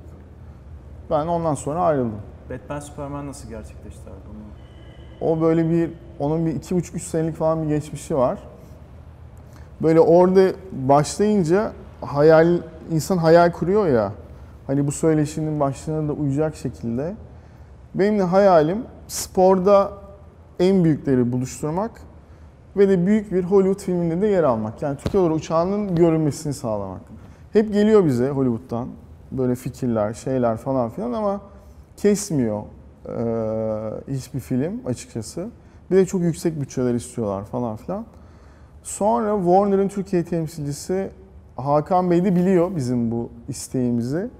[1.10, 2.20] ben ondan sonra ayrıldım.
[2.50, 4.10] Batman Superman nasıl gerçekleşti abi?
[4.30, 5.30] Onu...
[5.30, 8.38] O böyle bir, onun bir iki buçuk üç senelik falan bir geçmişi var.
[9.82, 12.58] Böyle orada başlayınca hayal,
[12.90, 14.12] insan hayal kuruyor ya.
[14.70, 17.14] Hani bu söyleşinin başlığına da uyacak şekilde.
[17.94, 19.92] Benim de hayalim sporda
[20.58, 21.90] en büyükleri buluşturmak
[22.76, 24.82] ve de büyük bir Hollywood filminde de yer almak.
[24.82, 27.00] Yani Türkiye olarak uçağının görünmesini sağlamak.
[27.52, 28.88] Hep geliyor bize Hollywood'dan
[29.32, 31.40] böyle fikirler, şeyler falan filan ama
[31.96, 32.62] kesmiyor
[33.06, 33.14] e,
[34.08, 35.48] hiçbir film açıkçası.
[35.90, 38.04] Bir de çok yüksek bütçeler istiyorlar falan filan.
[38.82, 41.10] Sonra Warner'ın Türkiye temsilcisi
[41.56, 44.30] Hakan Bey de biliyor bizim bu isteğimizi.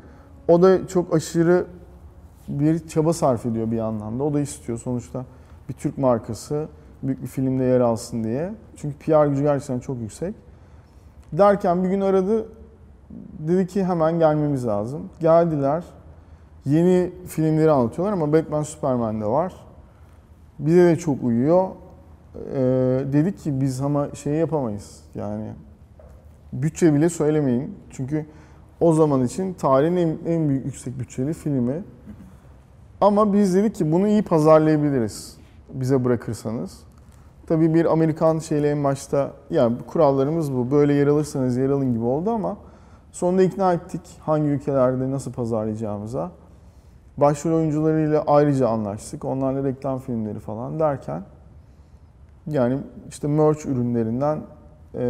[0.51, 1.67] O da çok aşırı
[2.49, 4.25] bir çaba sarf ediyor bir anlamda.
[4.25, 5.25] O da istiyor sonuçta
[5.69, 6.69] bir Türk markası
[7.03, 8.53] büyük bir filmde yer alsın diye.
[8.77, 10.35] Çünkü PR gücü gerçekten çok yüksek.
[11.33, 12.49] Derken bir gün aradı.
[13.39, 15.09] Dedi ki hemen gelmemiz lazım.
[15.21, 15.85] Geldiler.
[16.65, 19.55] Yeni filmleri anlatıyorlar ama Batman Superman de var.
[20.59, 21.69] Bize de çok uyuyor.
[22.55, 22.61] Ee,
[23.13, 25.01] dedik ki biz ama şey yapamayız.
[25.15, 25.53] Yani
[26.53, 27.77] bütçe bile söylemeyin.
[27.91, 28.27] Çünkü
[28.81, 31.85] o zaman için tarihin en, en büyük yüksek bütçeli filmi.
[33.01, 35.37] Ama biz dedik ki bunu iyi pazarlayabiliriz
[35.73, 36.81] bize bırakırsanız.
[37.47, 40.71] Tabii bir Amerikan şeyle en başta yani kurallarımız bu.
[40.71, 42.57] Böyle yer alırsanız yer alın gibi oldu ama
[43.13, 46.31] sonunda ikna ettik hangi ülkelerde nasıl pazarlayacağımıza.
[47.17, 49.25] Başrol oyuncularıyla ayrıca anlaştık.
[49.25, 51.23] Onlarla reklam filmleri falan derken
[52.47, 54.41] yani işte merch ürünlerinden
[54.95, 55.01] e,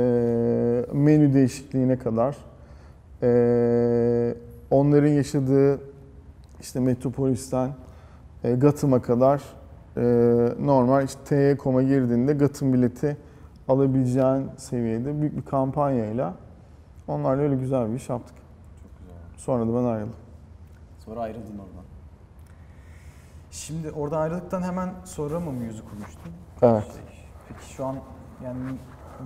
[0.93, 2.37] menü değişikliğine kadar
[3.23, 4.35] e,
[4.71, 5.81] onların yaşadığı
[6.61, 7.71] işte Metropolis'ten
[8.45, 9.43] e, Gatım'a kadar
[9.97, 10.03] e,
[10.61, 13.17] normal işte TY.com'a girdiğinde Gatım bileti
[13.69, 16.35] alabileceğin seviyede büyük bir kampanyayla
[17.09, 18.37] onlarla öyle güzel bir iş yaptık.
[18.83, 19.15] Çok güzel.
[19.37, 20.17] Sonra da ben ayrıldım.
[21.05, 21.85] Sonra ayrıldın oradan.
[23.51, 26.33] Şimdi oradan ayrıldıktan hemen sonra mı Muse'u kurmuştun?
[26.63, 26.85] Evet.
[26.93, 27.97] Şey, Peki şu an
[28.45, 28.59] yani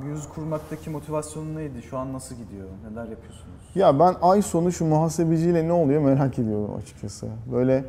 [0.03, 1.83] Muse kurmaktaki motivasyonun neydi?
[1.83, 2.69] Şu an nasıl gidiyor?
[2.91, 3.54] Neler yapıyorsunuz?
[3.75, 7.27] Ya ben ay sonu şu muhasebeciyle ne oluyor merak ediyorum açıkçası.
[7.53, 7.85] Böyle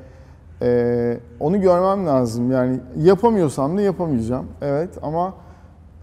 [0.62, 2.52] e, onu görmem lazım.
[2.52, 4.46] Yani yapamıyorsam da yapamayacağım.
[4.62, 5.34] Evet ama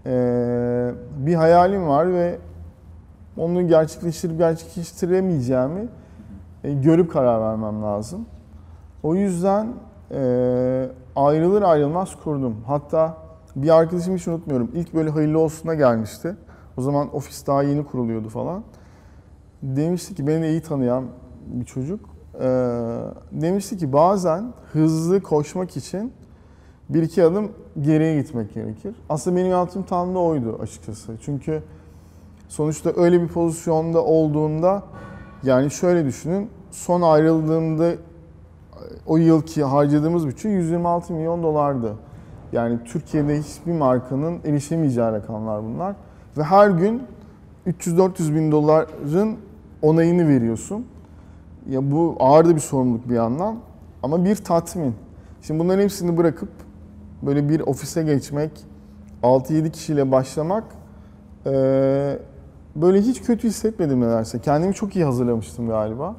[0.05, 0.11] e,
[1.17, 2.37] bir hayalim var ve
[3.37, 5.87] onu gerçekleştirip gerçekleştiremeyeceğimi
[6.63, 8.25] e, görüp karar vermem lazım.
[9.03, 9.67] O yüzden
[10.11, 12.55] e, ayrılır ayrılmaz kurdum.
[12.67, 13.17] Hatta
[13.55, 14.71] bir arkadaşım hiç unutmuyorum.
[14.73, 16.35] İlk böyle hayırlı olsuna gelmişti.
[16.77, 18.63] O zaman ofis daha yeni kuruluyordu falan.
[19.63, 21.05] Demişti ki beni iyi tanıyan
[21.47, 21.99] bir çocuk.
[22.39, 22.45] Ee,
[23.31, 26.13] demişti ki bazen hızlı koşmak için
[26.89, 28.95] bir iki adım geriye gitmek gerekir.
[29.09, 31.13] Aslında benim yaptığım tam da oydu açıkçası.
[31.21, 31.63] Çünkü
[32.47, 34.83] sonuçta öyle bir pozisyonda olduğunda
[35.43, 37.91] yani şöyle düşünün son ayrıldığımda
[39.05, 41.93] o yılki harcadığımız bütçe 126 milyon dolardı.
[42.51, 45.95] Yani Türkiye'de hiçbir markanın erişemeyeceği rakamlar bunlar.
[46.37, 47.03] Ve her gün
[47.67, 49.37] 300-400 bin doların
[49.83, 50.85] onayını veriyorsun.
[51.69, 53.55] Ya bu ağır da bir sorumluluk bir yandan
[54.03, 54.95] ama bir tatmin.
[55.41, 56.49] Şimdi bunların hepsini bırakıp
[57.21, 58.51] böyle bir ofise geçmek,
[59.23, 60.63] 6-7 kişiyle başlamak
[61.45, 62.19] eee,
[62.75, 64.39] böyle hiç kötü hissetmedim nedense.
[64.39, 66.15] Kendimi çok iyi hazırlamıştım galiba.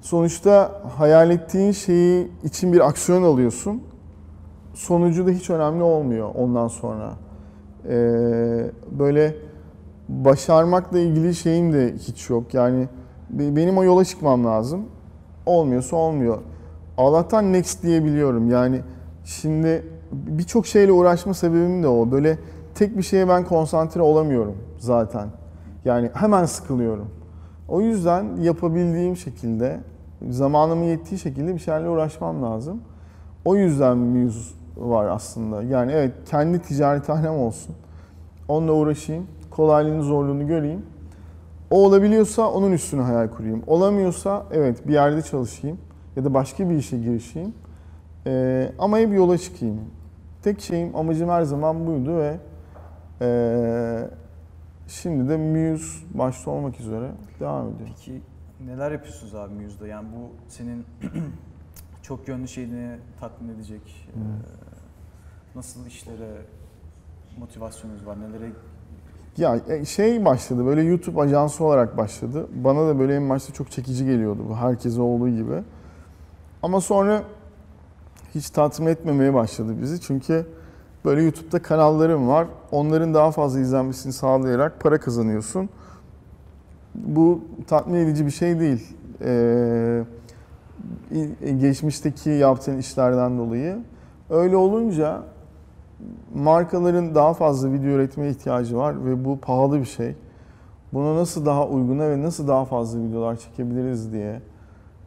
[0.00, 3.82] Sonuçta hayal ettiğin şeyi için bir aksiyon alıyorsun.
[4.74, 7.12] Sonucu da hiç önemli olmuyor ondan sonra.
[7.88, 9.36] Ee, böyle
[10.08, 12.54] başarmakla ilgili şeyim de hiç yok.
[12.54, 12.88] Yani
[13.30, 14.84] be- benim o yola çıkmam lazım.
[15.46, 16.38] Olmuyorsa olmuyor.
[16.98, 18.50] Allah'tan next diyebiliyorum.
[18.50, 18.80] Yani
[19.24, 22.10] şimdi birçok şeyle uğraşma sebebim de o.
[22.10, 22.38] Böyle
[22.74, 25.28] tek bir şeye ben konsantre olamıyorum zaten.
[25.84, 27.08] Yani hemen sıkılıyorum.
[27.68, 29.80] O yüzden yapabildiğim şekilde,
[30.30, 32.80] zamanımın yettiği şekilde bir şeylerle uğraşmam lazım.
[33.44, 35.62] O yüzden Muse var aslında.
[35.62, 37.74] Yani evet kendi ticarethanem olsun.
[38.48, 39.26] Onunla uğraşayım.
[39.56, 40.86] Kolaylığını, zorluğunu göreyim.
[41.70, 43.62] O olabiliyorsa onun üstüne hayal kurayım.
[43.66, 45.78] Olamıyorsa evet bir yerde çalışayım
[46.16, 47.54] ya da başka bir işe girişeyim.
[48.26, 49.80] Ee, ama hep yola çıkayım.
[50.42, 52.36] Tek şeyim, amacım her zaman buydu ve
[53.20, 54.08] ee,
[54.88, 57.10] şimdi de Muse başta olmak üzere
[57.40, 57.88] devam ediyor.
[57.96, 58.22] Peki
[58.66, 59.86] neler yapıyorsunuz abi Muse'da?
[59.86, 60.84] Yani bu senin
[62.02, 64.08] çok yönlü şeyini tatmin edecek.
[64.14, 64.22] Hmm.
[64.22, 64.24] e,
[65.54, 66.30] Nasıl işlere
[67.38, 68.20] motivasyonunuz var?
[68.20, 68.52] Nelere
[69.36, 72.46] Ya e, şey başladı böyle YouTube ajansı olarak başladı.
[72.54, 75.62] Bana da böyle en başta çok çekici geliyordu bu herkese olduğu gibi.
[76.62, 77.22] Ama sonra
[78.34, 80.00] hiç tatmin etmemeye başladı bizi.
[80.00, 80.46] Çünkü
[81.04, 82.46] böyle YouTube'da kanallarım var.
[82.70, 85.68] Onların daha fazla izlenmesini sağlayarak para kazanıyorsun.
[86.94, 88.96] Bu tatmin edici bir şey değil.
[89.24, 90.04] Ee,
[91.12, 93.78] i- geçmişteki yaptığın işlerden dolayı.
[94.30, 95.22] Öyle olunca
[96.34, 100.16] markaların daha fazla video üretmeye ihtiyacı var ve bu pahalı bir şey.
[100.92, 104.40] Buna nasıl daha uyguna ve nasıl daha fazla videolar çekebiliriz diye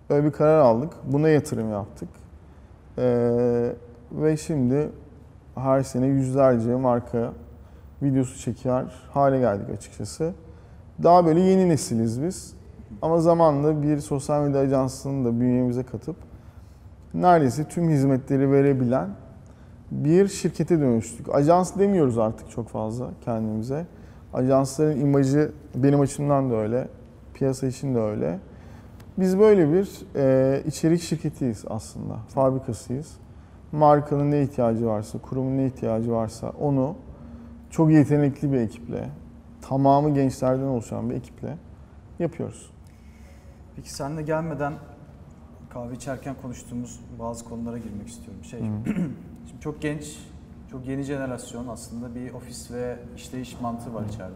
[0.10, 0.94] öyle bir karar aldık.
[1.04, 2.10] Buna yatırım yaptık.
[2.98, 3.74] Ee,
[4.12, 4.90] ve şimdi
[5.56, 7.32] her sene yüzlerce marka
[8.02, 10.34] videosu çeker hale geldik açıkçası.
[11.04, 12.54] Daha böyle yeni nesiliz biz.
[13.02, 16.16] Ama zamanla bir sosyal medya ajansını da bünyemize katıp
[17.14, 19.10] neredeyse tüm hizmetleri verebilen
[20.04, 21.36] bir şirkete dönüştük.
[21.36, 23.86] Ajans demiyoruz artık çok fazla kendimize.
[24.34, 26.88] Ajansların imajı benim açımdan da öyle,
[27.34, 28.40] piyasa için de öyle.
[29.18, 33.18] Biz böyle bir e, içerik şirketiyiz aslında, fabrikasıyız.
[33.72, 36.96] Markanın ne ihtiyacı varsa, kurumun ne ihtiyacı varsa onu
[37.70, 39.10] çok yetenekli bir ekiple,
[39.62, 41.58] tamamı gençlerden oluşan bir ekiple
[42.20, 42.72] yapıyoruz.
[43.76, 44.74] Peki senle gelmeden
[45.70, 48.44] kahve içerken konuştuğumuz bazı konulara girmek istiyorum.
[48.44, 48.60] Şey,
[49.56, 50.18] şimdi çok genç,
[50.72, 54.36] çok yeni jenerasyon aslında bir ofis ve işleyiş mantığı var içeride.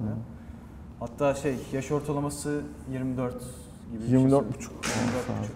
[1.00, 3.34] Hatta şey yaş ortalaması 24
[3.92, 4.58] gibi bir şey 24 söyledi.
[4.58, 4.72] buçuk.
[4.72, 5.56] 24 buçuk.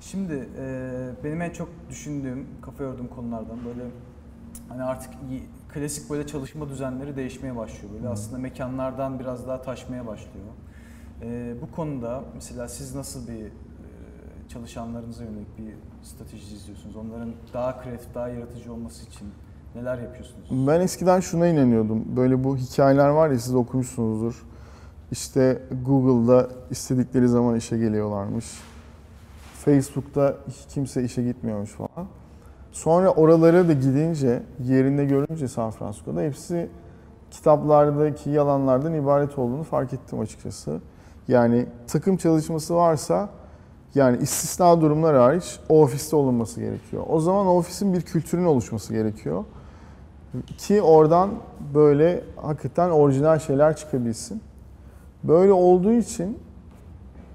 [0.00, 3.90] Şimdi e, benim en çok düşündüğüm, kafa yorduğum konulardan böyle
[4.68, 5.10] hani artık
[5.74, 7.94] klasik böyle çalışma düzenleri değişmeye başlıyor.
[7.94, 10.46] Böyle aslında mekanlardan biraz daha taşmaya başlıyor.
[11.22, 13.52] E, bu konuda mesela siz nasıl bir
[14.48, 16.96] çalışanlarınıza yönelik bir strateji izliyorsunuz?
[16.96, 19.28] Onların daha kreatif, daha yaratıcı olması için
[19.74, 20.48] neler yapıyorsunuz?
[20.50, 22.16] Ben eskiden şuna inanıyordum.
[22.16, 24.46] Böyle bu hikayeler var ya siz okumuşsunuzdur.
[25.10, 28.46] İşte Google'da istedikleri zaman işe geliyorlarmış.
[29.54, 32.08] Facebook'ta hiç kimse işe gitmiyormuş falan.
[32.72, 36.68] Sonra oralara da gidince, yerinde görünce San Francisco'da hepsi
[37.30, 40.80] kitaplardaki yalanlardan ibaret olduğunu fark ettim açıkçası.
[41.28, 43.28] Yani takım çalışması varsa
[43.96, 47.02] yani istisna durumlar hariç o ofiste olunması gerekiyor.
[47.08, 49.44] O zaman ofisin bir kültürün oluşması gerekiyor.
[50.58, 51.30] Ki oradan
[51.74, 54.40] böyle hakikaten orijinal şeyler çıkabilsin.
[55.24, 56.38] Böyle olduğu için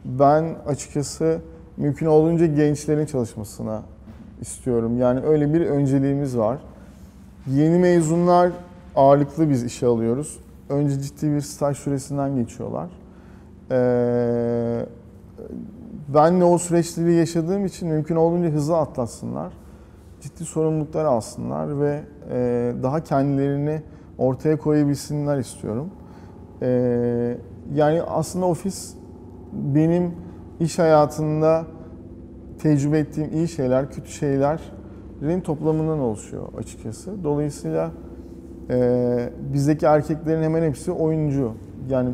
[0.05, 1.41] ben açıkçası
[1.77, 3.81] mümkün olduğunca gençlerin çalışmasına
[4.41, 4.97] istiyorum.
[4.97, 6.57] Yani öyle bir önceliğimiz var.
[7.47, 8.51] Yeni mezunlar
[8.95, 10.39] ağırlıklı biz işe alıyoruz.
[10.69, 12.89] Önce ciddi bir staj süresinden geçiyorlar.
[13.71, 14.85] Ee,
[16.07, 19.53] ben o süreçleri yaşadığım için mümkün olduğunca hızlı atlatsınlar.
[20.21, 22.01] Ciddi sorumluluklar alsınlar ve
[22.31, 23.81] e, daha kendilerini
[24.17, 25.89] ortaya koyabilsinler istiyorum.
[26.61, 27.37] Ee,
[27.73, 28.93] yani aslında ofis
[29.53, 30.11] benim
[30.59, 31.65] iş hayatında
[32.59, 37.23] tecrübe ettiğim iyi şeyler, kötü şeylerin toplamından oluşuyor açıkçası.
[37.23, 37.91] Dolayısıyla
[38.69, 41.51] e, bizdeki erkeklerin hemen hepsi oyuncu.
[41.89, 42.09] Yani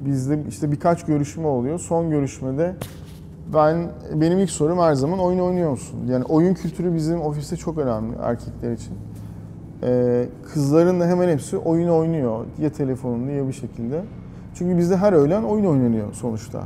[0.00, 1.78] bizde işte birkaç görüşme oluyor.
[1.78, 2.74] Son görüşmede
[3.54, 6.00] ben benim ilk sorum her zaman oyun oynuyor musun?
[6.08, 8.94] Yani oyun kültürü bizim ofiste çok önemli erkekler için.
[9.82, 12.46] Ee, kızların da hemen hepsi oyun oynuyor.
[12.58, 14.02] Ya telefonunda ya bir şekilde.
[14.54, 16.62] Çünkü bizde her öğlen oyun oynanıyor sonuçta.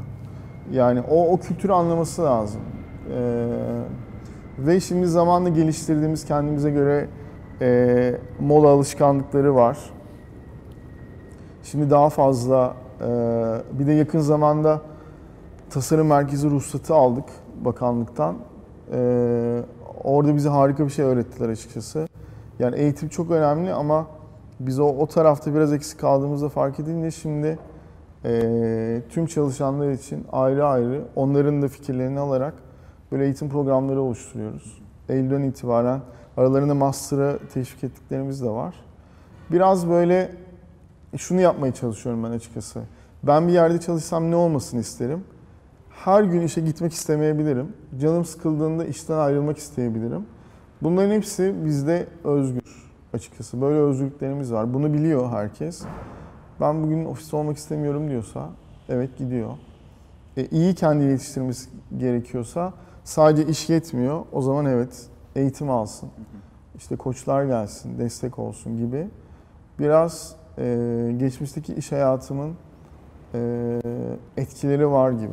[0.72, 2.60] Yani o, o kültürü anlaması lazım.
[3.14, 3.46] Ee,
[4.58, 7.08] ve şimdi zamanla geliştirdiğimiz kendimize göre
[7.60, 9.78] e, mola alışkanlıkları var.
[11.62, 12.74] Şimdi daha fazla
[13.78, 14.80] bir de yakın zamanda
[15.70, 17.24] tasarım merkezi ruhsatı aldık
[17.64, 18.36] bakanlıktan.
[18.92, 19.62] E,
[20.04, 22.08] orada bize harika bir şey öğrettiler açıkçası.
[22.58, 24.06] Yani eğitim çok önemli ama
[24.60, 27.58] biz o, o tarafta biraz eksik kaldığımızda fark edince şimdi
[28.24, 32.54] e, tüm çalışanlar için ayrı ayrı onların da fikirlerini alarak
[33.12, 34.82] böyle eğitim programları oluşturuyoruz.
[35.08, 36.00] Eylül'den itibaren
[36.36, 38.74] aralarında master'a teşvik ettiklerimiz de var.
[39.50, 40.30] Biraz böyle
[41.18, 42.82] şunu yapmaya çalışıyorum ben açıkçası.
[43.22, 45.24] Ben bir yerde çalışsam ne olmasını isterim?
[45.90, 47.72] Her gün işe gitmek istemeyebilirim.
[48.00, 50.26] Canım sıkıldığında işten ayrılmak isteyebilirim.
[50.82, 52.62] Bunların hepsi bizde özgür
[53.12, 53.60] açıkçası.
[53.60, 54.74] Böyle özgürlüklerimiz var.
[54.74, 55.82] Bunu biliyor herkes.
[56.60, 58.50] Ben bugün ofiste olmak istemiyorum diyorsa
[58.88, 59.50] evet gidiyor.
[60.36, 62.72] E, iyi kendi yetiştirmesi gerekiyorsa
[63.04, 64.24] sadece iş yetmiyor.
[64.32, 66.08] O zaman evet eğitim alsın.
[66.76, 69.08] İşte koçlar gelsin, destek olsun gibi.
[69.78, 72.54] Biraz e, geçmişteki iş hayatımın
[73.34, 73.80] e,
[74.36, 75.24] etkileri var gibi.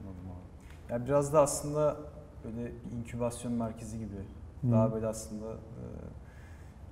[0.00, 0.92] Anladım abi.
[0.92, 1.96] Ya biraz da aslında
[2.44, 4.16] böyle inkübasyon merkezi gibi.
[4.72, 5.82] Daha böyle aslında e,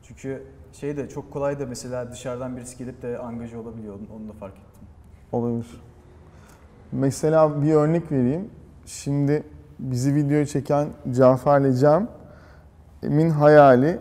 [0.03, 3.94] çünkü şey de çok kolay da mesela dışarıdan birisi gelip de angaje olabiliyor.
[3.94, 4.88] Onu, da fark ettim.
[5.33, 5.81] Olabilir.
[6.92, 8.50] Mesela bir örnek vereyim.
[8.87, 9.42] Şimdi
[9.79, 13.98] bizi videoya çeken Cafer'le Cem'in hayali,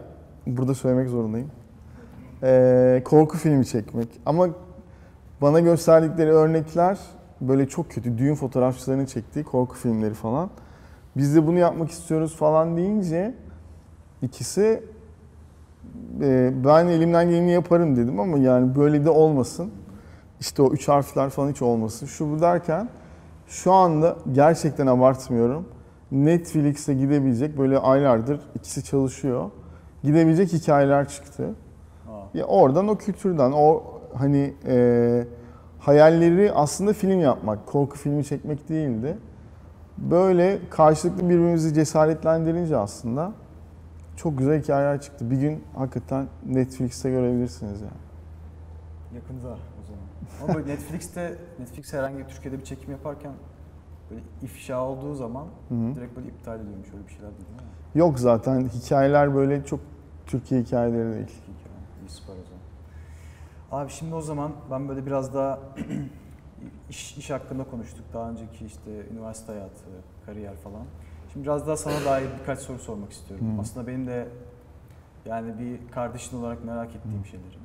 [0.47, 1.51] burada söylemek zorundayım,
[2.43, 4.07] ee, korku filmi çekmek.
[4.25, 4.47] Ama
[5.41, 6.99] bana gösterdikleri örnekler
[7.41, 8.17] böyle çok kötü.
[8.17, 10.49] Düğün fotoğrafçılarının çektiği korku filmleri falan.
[11.17, 13.35] Biz de bunu yapmak istiyoruz falan deyince
[14.21, 14.83] ikisi
[16.21, 19.71] e, ben elimden geleni yaparım dedim ama yani böyle de olmasın.
[20.39, 22.05] İşte o üç harfler falan hiç olmasın.
[22.05, 22.89] Şu bu derken
[23.47, 25.65] şu anda gerçekten abartmıyorum.
[26.11, 29.49] Netflix'e gidebilecek böyle aylardır ikisi çalışıyor.
[30.03, 31.55] Gidebilecek hikayeler çıktı.
[32.33, 35.25] Ya oradan o kültürden o hani e,
[35.79, 39.17] hayalleri aslında film yapmak, korku filmi çekmek değildi.
[39.97, 43.31] Böyle karşılıklı birbirimizi cesaretlendirince aslında
[44.15, 45.31] çok güzel hikayeler çıktı.
[45.31, 47.91] Bir gün hakikaten Netflix'te görebilirsiniz yani.
[49.15, 50.43] yakında o zaman.
[50.43, 53.31] Ama böyle Netflix'te Netflix herhangi bir Türkiye'de bir çekim yaparken
[54.11, 55.95] böyle ifşa olduğu zaman Hı hı.
[55.95, 57.61] direkt böyle iptal ediyormuş öyle bir şeyler değil mi?
[57.95, 59.79] Yok zaten hikayeler böyle çok
[60.27, 61.41] Türkiye hikayeleri değil.
[62.09, 63.83] İyi süper o zaman.
[63.83, 65.59] Abi şimdi o zaman ben böyle biraz daha
[66.89, 68.05] iş, iş hakkında konuştuk.
[68.13, 69.85] Daha önceki işte üniversite hayatı,
[70.25, 70.85] kariyer falan.
[71.33, 73.57] Şimdi biraz daha sana dair birkaç soru sormak istiyorum.
[73.57, 73.61] Hı.
[73.61, 74.27] Aslında benim de
[75.25, 77.61] yani bir kardeşin olarak merak ettiğim şeylerim.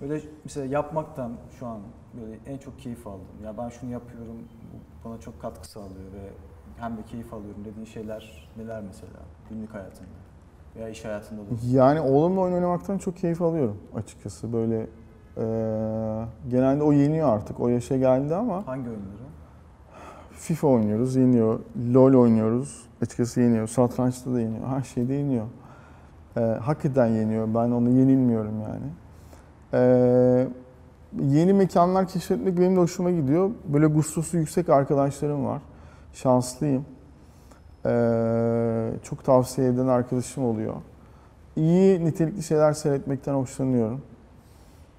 [0.00, 1.80] Böyle mesela yapmaktan şu an
[2.20, 3.44] böyle en çok keyif aldım.
[3.44, 4.48] Ya ben şunu yapıyorum,
[5.04, 6.30] bana çok katkı sağlıyor ve
[6.76, 9.20] hem de keyif alıyorum dediğin şeyler neler mesela
[9.50, 10.17] günlük hayatında
[10.78, 11.44] veya iş hayatında da.
[11.70, 14.52] Yani oğlumla oyun oynamaktan çok keyif alıyorum açıkçası.
[14.52, 14.86] Böyle
[15.36, 15.44] e,
[16.48, 17.60] genelde o yeniyor artık.
[17.60, 19.28] O yaşa geldi ama Hangi oyunları?
[20.32, 21.60] FIFA oynuyoruz, yeniyor.
[21.94, 23.66] LoL oynuyoruz, açıkçası yeniyor.
[23.66, 24.66] Satrançta da yeniyor.
[24.66, 25.46] Her şeyde yeniyor.
[26.36, 27.48] E, hakikaten yeniyor.
[27.54, 28.86] Ben onu yenilmiyorum yani.
[29.72, 30.48] E,
[31.20, 33.50] yeni mekanlar keşfetmek benim de hoşuma gidiyor.
[33.64, 35.62] Böyle gustosu yüksek arkadaşlarım var.
[36.12, 36.84] Şanslıyım.
[37.88, 40.74] Ee, çok tavsiye eden arkadaşım oluyor.
[41.56, 44.00] İyi nitelikli şeyler seyretmekten hoşlanıyorum.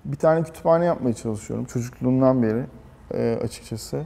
[0.06, 2.66] Bir tane kütüphane yapmaya çalışıyorum çocukluğumdan beri
[3.14, 4.06] e, açıkçası.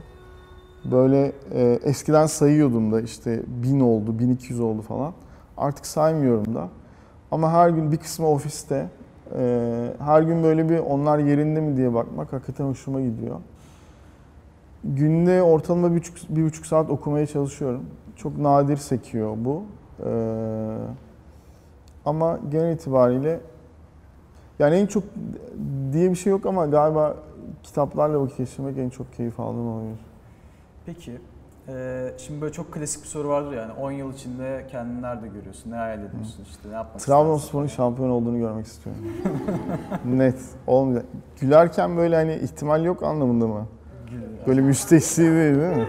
[0.84, 5.12] Böyle e, eskiden sayıyordum da işte 1000 oldu, 1200 oldu falan.
[5.56, 6.68] Artık saymıyorum da.
[7.30, 8.88] Ama her gün bir kısmı ofiste.
[9.38, 13.36] e, her gün böyle bir onlar yerinde mi diye bakmak hakikaten hoşuma gidiyor.
[14.84, 17.84] Günde ortalama bir buçuk, bir buçuk saat okumaya çalışıyorum.
[18.16, 19.62] Çok nadir sekiyor bu.
[20.06, 20.10] E,
[22.04, 23.40] ama genel itibariyle
[24.58, 25.04] yani en çok
[25.92, 27.16] diye bir şey yok ama galiba
[27.62, 29.98] kitaplarla vakit geçirmek en çok keyif aldığım olabilir.
[30.86, 31.12] Peki,
[31.68, 35.70] e, şimdi böyle çok klasik bir soru vardır yani 10 yıl içinde kendini nerede görüyorsun,
[35.70, 39.02] ne hayal ediyorsun işte, ne yapmak Trabzonspor'un şampiyon olduğunu görmek istiyorum.
[40.04, 40.38] Net.
[40.66, 41.04] Olmayacak.
[41.40, 43.66] Gülerken böyle hani ihtimal yok anlamında mı?
[44.10, 45.86] Gül- Böyle müstehsi değil değil mi?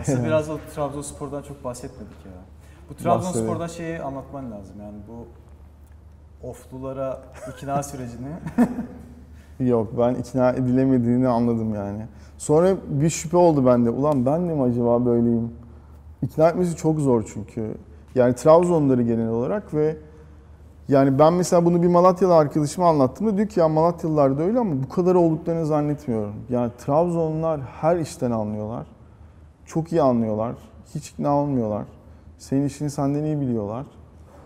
[0.00, 2.32] Aslında biraz da Trabzonspor'dan çok bahsetmedik ya.
[2.90, 5.26] Bu Trabzonspor'dan şeyi anlatman lazım yani bu
[6.48, 7.22] oflulara
[7.56, 8.28] ikna sürecini.
[9.60, 12.06] Yok ben ikna edilemediğini anladım yani.
[12.38, 13.90] Sonra bir şüphe oldu bende.
[13.90, 15.52] Ulan ben de mi acaba böyleyim?
[16.22, 17.74] İkna etmesi çok zor çünkü.
[18.14, 19.96] Yani Trabzonları genel olarak ve
[20.88, 24.82] yani ben mesela bunu bir Malatyalı arkadaşıma anlattığımda diyor ki ya Malatyalılar da öyle ama
[24.82, 26.34] bu kadar olduklarını zannetmiyorum.
[26.48, 28.86] Yani Trabzonlular her işten anlıyorlar.
[29.70, 30.54] Çok iyi anlıyorlar.
[30.94, 31.84] Hiç ikna olmuyorlar.
[32.38, 33.86] Senin işini senden iyi biliyorlar.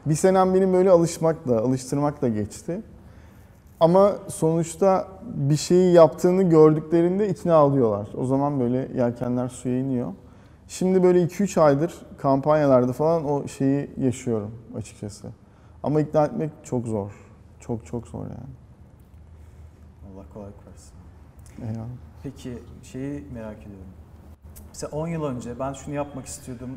[0.06, 2.82] Bir senem benim böyle alışmakla, alıştırmakla geçti.
[3.80, 8.08] Ama sonuçta bir şeyi yaptığını gördüklerinde ikna alıyorlar.
[8.16, 10.12] O zaman böyle yelkenler suya iniyor.
[10.68, 15.28] Şimdi böyle 2-3 aydır kampanyalarda falan o şeyi yaşıyorum açıkçası.
[15.82, 17.10] Ama ikna etmek çok zor.
[17.60, 18.54] Çok çok zor yani.
[20.06, 20.94] Allah kolaylık versin.
[21.62, 21.88] Eyvallah.
[22.22, 24.03] Peki şeyi merak ediyorum.
[24.74, 26.70] Mesela 10 yıl önce ben şunu yapmak istiyordum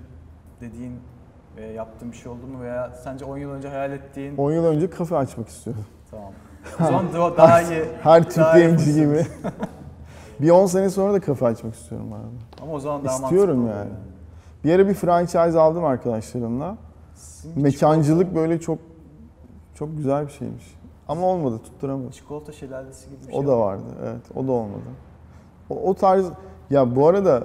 [0.62, 1.00] dediğin
[1.56, 4.66] ve yaptığın bir şey oldu mu veya sence 10 yıl önce hayal ettiğin 10 yıl
[4.66, 5.86] önce kafe açmak istiyorum.
[6.12, 6.32] tamam.
[6.82, 7.86] O zaman daha, daha iyi.
[8.02, 8.86] Her Türk fırsat.
[8.96, 9.26] gibi.
[10.42, 12.28] bir 10 sene sonra da kafe açmak istiyorum arada.
[12.62, 13.72] Ama o zaman daha İstiyorum yani.
[13.72, 13.86] oluyor
[14.64, 16.78] Bir ara bir franchise aldım arkadaşlarımla.
[17.14, 18.80] Sizin Mekancılık böyle çok
[19.76, 20.76] çok güzel bir şeymiş.
[21.08, 22.12] Ama olmadı, tutturamadım.
[22.12, 23.74] Çikolata şelalesi gibi bir şey O da var.
[23.74, 24.22] vardı, evet.
[24.36, 24.84] O da olmadı.
[25.70, 26.26] O, o tarz,
[26.70, 27.44] ya bu arada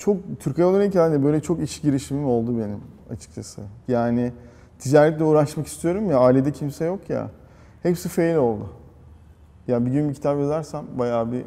[0.00, 2.80] çok Türkiye olarak de böyle çok iş girişimim oldu benim
[3.10, 3.62] açıkçası.
[3.88, 4.32] Yani
[4.78, 7.30] ticaretle uğraşmak istiyorum ya, ailede kimse yok ya.
[7.82, 8.68] Hepsi fail oldu.
[9.68, 11.44] Ya bir gün bir kitap yazarsam bayağı bir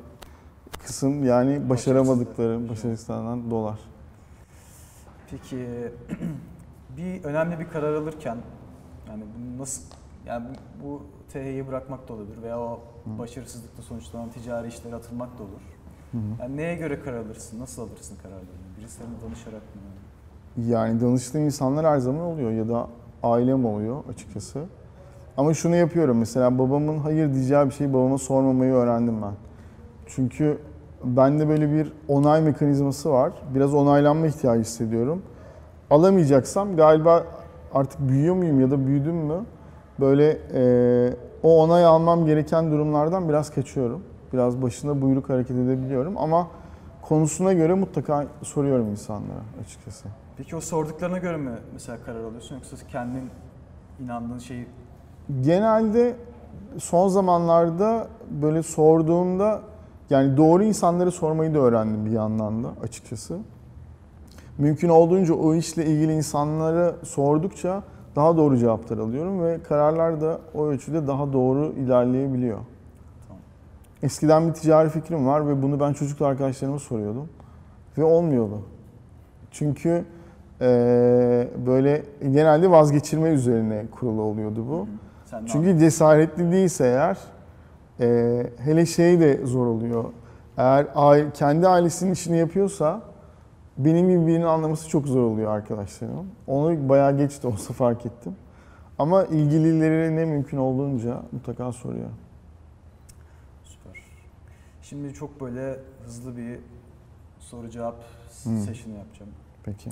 [0.84, 3.80] kısım yani başaramadıklarım, başarısızlarından dolar.
[5.32, 5.68] Peki
[6.98, 8.38] bir önemli bir karar alırken
[9.08, 9.24] yani
[9.58, 9.84] nasıl
[10.26, 10.46] yani
[10.84, 11.02] bu, bu
[11.34, 15.73] TH'yi bırakmak da olabilir veya o başarısızlıkla sonuçlanan ticari işlere atılmak da olur.
[16.14, 16.22] Hı hı.
[16.42, 17.60] Yani neye göre karar alırsın?
[17.60, 18.48] Nasıl alırsın kararlarını?
[18.78, 19.82] Birisine danışarak mı?
[20.68, 22.88] Yani danıştığım insanlar her zaman oluyor ya da
[23.24, 24.60] ailem oluyor açıkçası.
[25.38, 29.34] Ama şunu yapıyorum mesela babamın hayır diyeceği bir şeyi babama sormamayı öğrendim ben.
[30.08, 30.58] Çünkü
[31.04, 33.34] bende böyle bir onay mekanizması var.
[33.56, 35.22] Biraz onaylanma ihtiyacı hissediyorum.
[35.90, 37.24] Alamayacaksam galiba
[37.74, 39.46] artık büyüyor muyum ya da büyüdüm mü?
[40.00, 40.64] Böyle e,
[41.44, 44.04] o onay almam gereken durumlardan biraz kaçıyorum.
[44.34, 46.48] Biraz başında buyruk hareket edebiliyorum ama
[47.02, 50.08] konusuna göre mutlaka soruyorum insanlara açıkçası.
[50.38, 53.30] Peki o sorduklarına göre mi mesela karar alıyorsun yoksa kendin
[54.00, 54.68] inandığın şeyi
[55.42, 56.16] Genelde
[56.78, 58.08] son zamanlarda
[58.42, 59.62] böyle sorduğumda
[60.10, 63.38] yani doğru insanları sormayı da öğrendim bir yandan da açıkçası.
[64.58, 67.84] Mümkün olduğunca o işle ilgili insanlara sordukça
[68.16, 72.60] daha doğru cevaplar alıyorum ve kararlar da o ölçüde daha doğru ilerleyebiliyor.
[74.04, 77.30] Eskiden bir ticari fikrim var ve bunu ben çocuklu arkadaşlarıma soruyordum
[77.98, 78.62] ve olmuyordu.
[79.52, 80.06] Çünkü
[80.62, 84.88] eee, böyle genelde vazgeçirme üzerine kurulu oluyordu bu.
[85.26, 87.18] sen Çünkü cesaretli değilse eğer
[88.00, 90.04] e, hele şey de zor oluyor.
[90.58, 93.02] Eğer aile, kendi ailesinin işini yapıyorsa
[93.78, 96.26] benim gibi birini anlaması çok zor oluyor arkadaşlarım.
[96.48, 98.36] Onu bayağı geç de olsa fark ettim.
[99.00, 102.10] Ama ilgilileri ne mümkün olduğunca mutlaka soruyor.
[104.84, 106.60] Şimdi çok böyle hızlı bir
[107.40, 107.96] soru cevap
[108.44, 108.58] Hmm.
[108.58, 109.32] session yapacağım.
[109.64, 109.90] Peki.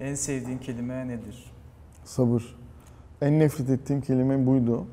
[0.00, 1.52] En sevdiğin kelime nedir?
[2.04, 2.56] Sabır.
[3.22, 4.86] En nefret ettiğim kelime buydu.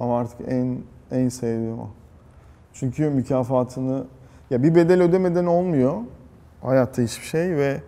[0.00, 0.78] Ama artık en
[1.10, 1.88] en sevdiğim o.
[2.72, 4.04] Çünkü mükafatını
[4.50, 5.94] ya bir bedel ödemeden olmuyor
[6.62, 7.82] hayatta hiçbir şey ve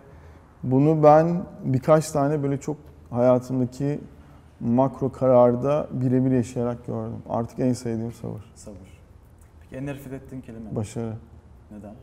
[0.63, 2.77] bunu ben birkaç tane böyle çok
[3.09, 3.99] hayatımdaki
[4.59, 7.17] makro kararda birebir yaşayarak gördüm.
[7.29, 8.51] Artık en sevdiğim sabır.
[8.55, 8.88] Sabır.
[9.71, 10.75] En nefret ettiğin kelime.
[10.75, 11.13] Başarı.
[11.71, 11.93] Neden?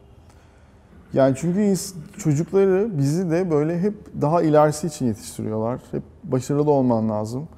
[1.12, 1.74] Yani çünkü
[2.18, 5.80] çocukları bizi de böyle hep daha ilerisi için yetiştiriyorlar.
[5.90, 7.48] Hep başarılı olman lazım.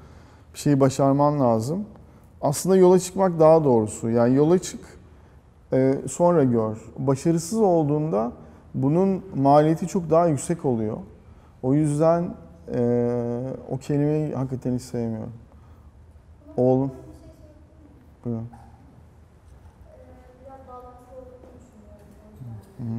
[0.54, 1.84] Bir şeyi başarman lazım.
[2.40, 4.10] Aslında yola çıkmak daha doğrusu.
[4.10, 4.80] Yani yola çık,
[5.72, 6.76] e, sonra gör.
[6.98, 8.32] Başarısız olduğunda
[8.74, 10.96] bunun maliyeti çok daha yüksek oluyor.
[11.62, 12.34] O yüzden
[12.74, 12.80] e,
[13.70, 15.32] o kelimeyi hakikaten hiç sevmiyorum.
[16.56, 16.92] Oğlum.
[18.24, 18.48] Buyurun.
[20.44, 22.58] biraz bağlantılı olduğunu düşünüyorum.
[22.78, 22.98] Hı hı.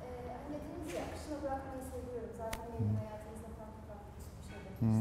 [0.00, 2.32] Hani dediniz ya, akışına bırakmayı seviyorum.
[2.42, 4.92] Zaten benim hayatınızda farklı farklı bir şey hı.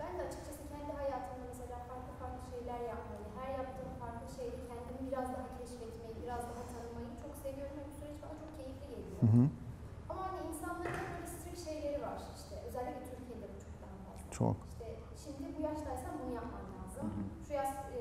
[0.00, 5.00] Ben de açıkçası kendi hayatımda mesela farklı farklı şeyler yapmayı, her yaptığım farklı şeyde kendimi
[5.08, 9.20] biraz daha keşfetmeyi, biraz daha tanımayı çok seviyorum bu süreç bana çok keyifli geliyor.
[9.24, 9.42] Hı hı.
[10.10, 12.54] Ama hani insanların böyle strict şeyleri var işte.
[12.68, 14.26] Özellikle Türkiye'de bu çok daha fazla.
[14.38, 14.56] Çok.
[14.70, 14.86] İşte
[15.22, 17.04] şimdi bu yaştaysan bunu yapman lazım.
[17.06, 17.22] Hı hı.
[17.46, 18.00] Şu yaş e,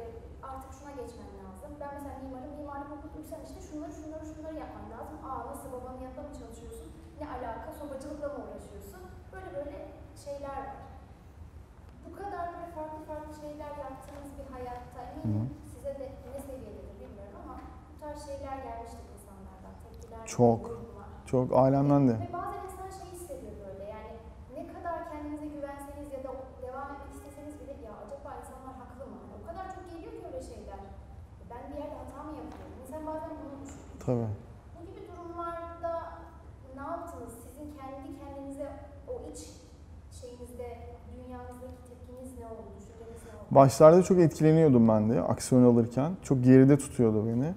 [0.51, 1.69] artık şuna geçmen lazım.
[1.81, 5.17] Ben mesela mimarım, mimarlık okuduysan işte şunları şunları şunları yapman lazım.
[5.27, 6.89] Aa nasıl babanın yanında mı çalışıyorsun?
[7.19, 7.69] Ne alaka?
[7.79, 9.01] Sobacılıkla mı uğraşıyorsun?
[9.33, 9.77] Böyle böyle
[10.25, 10.83] şeyler var.
[12.05, 17.37] Bu kadar böyle farklı farklı şeyler yaptığınız bir hayatta eminim size de ne seviyededir bilmiyorum
[17.43, 17.55] ama
[17.89, 19.73] bu tarz şeyler gelmiştir insanlardan.
[19.83, 20.61] Tepkiler, Çok.
[21.25, 22.13] Çok ailemden de.
[22.13, 24.13] Ve bazen insan şey hissediyor böyle yani
[24.57, 26.31] ne kadar kendinize güvenseniz ya da
[26.65, 29.17] devam etmek isteseniz bile ya acaba insanlar haklı mı?
[29.37, 30.79] O kadar çok geliyor ki öyle şeyler.
[31.51, 32.73] Ben bir yerde hata mı yapıyorum?
[32.81, 33.99] İnsan bazen bunu düşünüyor.
[34.05, 34.29] Tabii.
[34.75, 35.93] Bu gibi durumlarda
[36.77, 37.33] ne yaptınız?
[37.43, 38.67] Sizin kendi kendinize
[39.11, 39.39] o iç
[40.21, 40.67] şeyinizde,
[41.15, 42.63] dünyanızdaki tepkiniz ne oldu?
[42.77, 43.42] Düşünceniz ne oldu?
[43.55, 46.11] Başlarda çok etkileniyordum ben de aksiyon alırken.
[46.23, 47.53] Çok geride tutuyordu beni.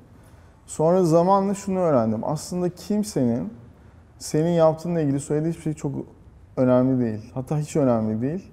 [0.66, 2.20] Sonra zamanla şunu öğrendim.
[2.24, 3.52] Aslında kimsenin
[4.18, 5.92] senin yaptığınla ilgili söylediği hiçbir şey çok
[6.56, 7.30] önemli değil.
[7.34, 8.50] Hatta hiç önemli değil.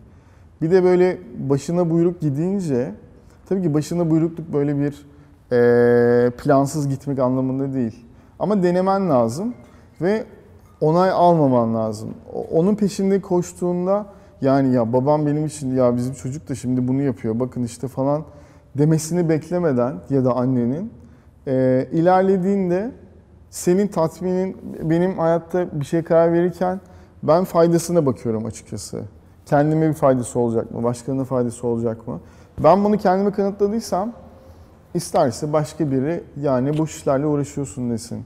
[0.61, 2.91] Bir de böyle başına buyruk gidince,
[3.45, 5.05] tabii ki başına buyrukluk böyle bir
[5.51, 8.05] eee, plansız gitmek anlamında değil.
[8.39, 9.53] Ama denemen lazım
[10.01, 10.23] ve
[10.81, 12.09] onay almaman lazım.
[12.51, 14.05] Onun peşinde koştuğunda
[14.43, 18.23] yani ya babam benim için ya bizim çocuk da şimdi bunu yapıyor bakın işte falan
[18.77, 20.93] demesini beklemeden ya da annenin
[21.47, 22.91] eee, ilerlediğinde
[23.49, 26.79] senin tatminin benim hayatta bir şey karar verirken
[27.23, 29.01] ben faydasına bakıyorum açıkçası.
[29.45, 30.83] Kendime bir faydası olacak mı?
[30.83, 32.19] Başkalarına faydası olacak mı?
[32.63, 34.13] Ben bunu kendime kanıtladıysam
[34.93, 38.23] isterse başka biri yani boş işlerle uğraşıyorsun desin.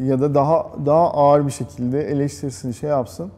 [0.00, 3.30] Ya da daha daha ağır bir şekilde eleştirsin, şey yapsın.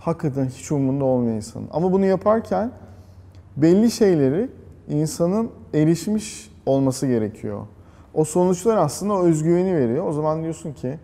[0.00, 1.68] Hakikaten hiç umurunda olmuyor insanın.
[1.72, 2.70] Ama bunu yaparken
[3.56, 4.50] belli şeyleri
[4.88, 7.60] insanın erişmiş olması gerekiyor.
[8.14, 10.06] O sonuçlar aslında o özgüveni veriyor.
[10.06, 10.98] O zaman diyorsun ki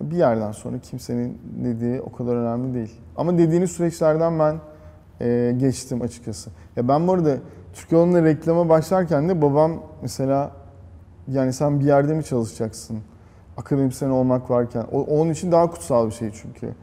[0.00, 3.00] bir yerden sonra kimsenin dediği o kadar önemli değil.
[3.16, 4.60] Ama dediğiniz süreçlerden ben
[5.20, 6.50] e, geçtim açıkçası.
[6.76, 7.36] Ya ben bu arada
[7.72, 10.50] Türk Yolu'nda reklama başlarken de babam mesela
[11.28, 12.98] yani sen bir yerde mi çalışacaksın?
[13.56, 14.84] Akademisyen olmak varken.
[14.92, 16.74] O, onun için daha kutsal bir şey çünkü.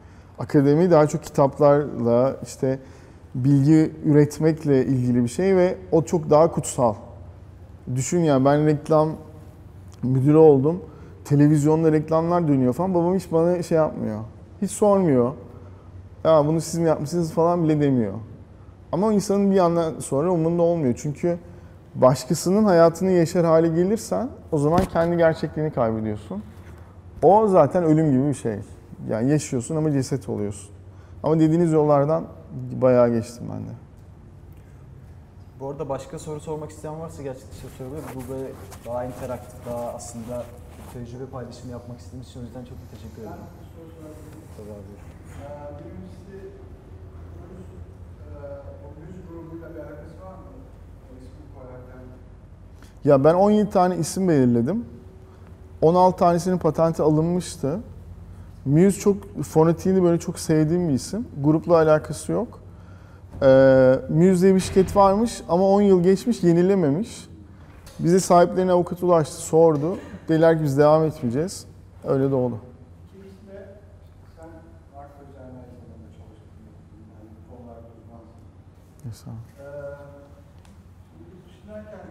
[0.42, 2.78] Akademi daha çok kitaplarla işte
[3.34, 6.94] bilgi üretmekle ilgili bir şey ve o çok daha kutsal.
[7.94, 9.10] Düşün ya ben reklam
[10.02, 10.80] müdürü oldum.
[11.24, 12.94] Televizyonda reklamlar dönüyor falan.
[12.94, 14.20] Babam hiç bana şey yapmıyor.
[14.62, 15.32] Hiç sormuyor.
[16.24, 18.14] Ya bunu siz mi yapmışsınız falan bile demiyor.
[18.92, 20.94] Ama insanın bir yandan sonra umurunda olmuyor.
[21.02, 21.38] Çünkü
[21.94, 26.42] başkasının hayatını yaşar hale gelirsen o zaman kendi gerçekliğini kaybediyorsun.
[27.22, 28.58] O zaten ölüm gibi bir şey.
[29.08, 30.70] Yani yaşıyorsun ama ceset oluyorsun.
[31.22, 32.24] Ama dediğiniz yollardan
[32.82, 33.72] bayağı geçtim ben de.
[35.60, 38.02] Bu arada başka soru sormak isteyen varsa gerçekten şey sorabilir.
[38.14, 38.48] Bu böyle
[38.86, 40.44] daha interaktif, daha aslında
[40.92, 43.42] tecrübe paylaşımı yapmak istediğimiz için o yüzden çok teşekkür Ben ederim.
[43.60, 44.42] bir soru sorabilirim.
[44.56, 44.92] Tabii abi.
[45.42, 46.46] Ee, Birincisi,
[48.28, 50.44] e, grubuyla bir alakası var mı?
[53.04, 54.84] Ya ben 17 tane isim belirledim.
[55.82, 57.80] 16 tanesinin patenti alınmıştı.
[58.64, 61.26] Muse çok fonetiğini böyle çok sevdiğim bir isim.
[61.44, 62.60] Grupla alakası yok.
[63.42, 67.28] Ee, Muse diye bir şirket varmış ama 10 yıl geçmiş yenilememiş.
[67.98, 69.98] Bize sahiplerine avukat ulaştı, sordu.
[70.28, 71.66] Dediler ki biz devam etmeyeceğiz.
[72.08, 72.58] Öyle de oldu.
[73.14, 73.58] İkincisi de
[74.36, 74.48] sen
[74.94, 76.56] marka üzerine aynı zamanda çalıştın.
[77.14, 78.42] Yani bu konularda uzmansın.
[79.04, 79.30] Neyse.
[79.30, 79.64] Ee,
[81.20, 82.04] yurt dışındayken,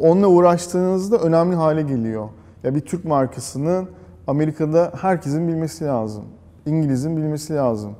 [0.00, 2.28] onunla uğraştığınızda önemli hale geliyor.
[2.64, 3.88] Ya bir Türk markasının
[4.26, 6.24] Amerika'da herkesin bilmesi lazım.
[6.66, 7.92] İngiliz'in bilmesi lazım.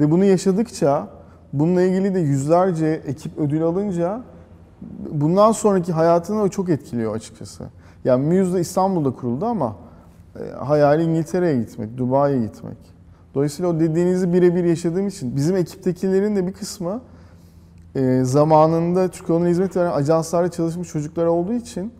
[0.00, 1.08] Ve bunu yaşadıkça
[1.52, 4.20] bununla ilgili de yüzlerce ekip ödül alınca
[5.10, 7.64] bundan sonraki hayatını çok etkiliyor açıkçası.
[8.04, 9.76] Yani Muse de İstanbul'da kuruldu ama
[10.40, 12.76] e, hayali İngiltere'ye gitmek, Dubai'ye gitmek.
[13.34, 17.00] Dolayısıyla o dediğinizi birebir yaşadığım için bizim ekiptekilerin de bir kısmı
[17.94, 21.92] e, zamanında Türk Yoluna hizmet veren ajanslarda çalışmış çocuklar olduğu için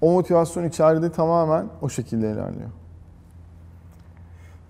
[0.00, 2.70] o motivasyon içeride tamamen o şekilde ilerliyor.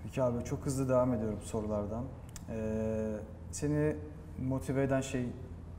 [0.03, 2.05] Peki abi çok hızlı devam ediyorum sorulardan.
[2.51, 3.17] Ee,
[3.51, 3.97] seni
[4.49, 5.27] motive eden şey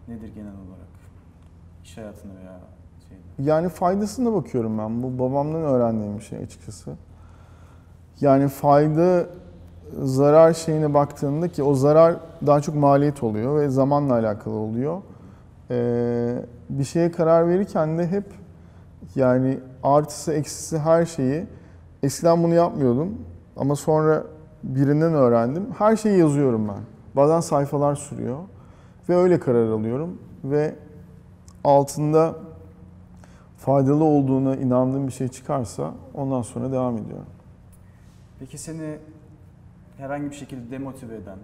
[0.08, 0.90] nedir genel olarak?
[1.84, 2.60] İş hayatında veya?
[3.40, 5.04] Yani faydasına bakıyorum ben.
[5.04, 6.92] Bu babamdan öğrendiğim bir şey açıkçası.
[8.22, 9.26] Yani fayda
[10.02, 12.16] zarar şeyine baktığında ki o zarar
[12.48, 15.02] daha çok maliyet oluyor ve zamanla alakalı oluyor.
[15.72, 16.36] Ee,
[16.70, 18.24] bir şeye karar verirken de hep
[19.16, 21.46] yani artısı eksisi her şeyi
[22.04, 23.18] eskiden bunu yapmıyordum
[23.58, 24.24] ama sonra
[24.64, 25.68] birinden öğrendim.
[25.78, 26.80] Her şeyi yazıyorum ben.
[27.16, 28.38] Bazen sayfalar sürüyor
[29.10, 30.76] ve öyle karar alıyorum ve
[31.64, 32.36] altında
[33.60, 37.26] faydalı olduğuna inandığım bir şey çıkarsa ondan sonra devam ediyorum.
[38.40, 38.98] Peki seni
[39.98, 41.38] herhangi bir şekilde demotive eden,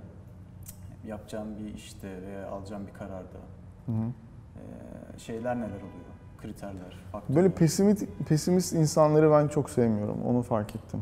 [1.07, 3.39] yapacağın bir işte veya alacağın bir kararda
[3.85, 5.19] Hı hı.
[5.19, 6.05] şeyler neler oluyor?
[6.41, 7.43] Kriterler, faktörler.
[7.43, 10.17] Böyle pesimist, pesimist insanları ben çok sevmiyorum.
[10.25, 11.01] Onu fark ettim.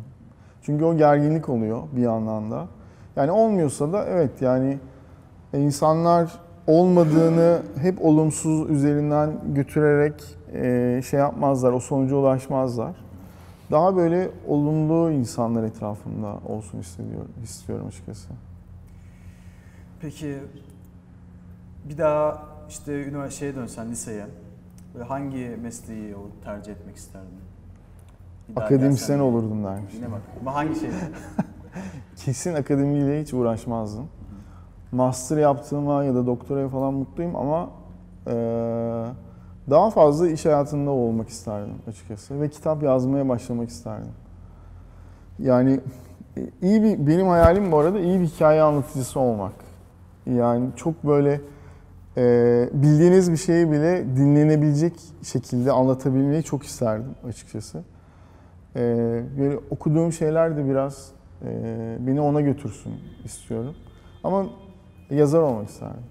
[0.61, 2.68] Çünkü o gerginlik oluyor bir yandan da.
[3.16, 4.80] Yani olmuyorsa da evet yani
[5.53, 12.95] e, insanlar olmadığını hep olumsuz üzerinden götürerek e, şey yapmazlar, o sonuca ulaşmazlar.
[13.72, 18.30] Daha böyle olumlu insanlar etrafımda olsun istiyorum, istiyorum açıkçası.
[20.01, 20.38] Peki
[21.89, 24.26] bir daha işte üniversiteye dönsen liseye
[24.93, 27.28] böyle hangi mesleği tercih etmek isterdin?
[28.49, 29.93] Bir daha Akademisyen gelsen- olurdum dermiş.
[29.93, 30.22] Yine bak.
[30.41, 30.89] Ama hangi şey?
[32.16, 34.08] Kesin akademiyle hiç uğraşmazdım.
[34.91, 37.70] Master yaptığıma ya da doktoraya falan mutluyum ama
[38.28, 39.06] eee,
[39.70, 44.11] daha fazla iş hayatında olmak isterdim açıkçası ve kitap yazmaya başlamak isterdim.
[45.39, 45.80] Yani
[46.38, 49.53] e, iyi bir benim hayalim bu arada iyi bir hikaye anlatıcısı olmak.
[50.26, 51.41] Yani çok böyle
[52.18, 54.93] eee, bildiğiniz bir şeyi bile dinlenebilecek
[55.24, 57.78] şekilde anlatabilmeyi çok isterdim açıkçası.
[58.76, 58.82] Eee,
[59.39, 61.11] böyle okuduğum şeyler de biraz
[61.45, 61.49] eee,
[61.99, 62.93] beni ona götürsün
[63.26, 63.76] istiyorum.
[64.24, 64.45] Ama
[65.09, 66.03] yazar olmak isterdim.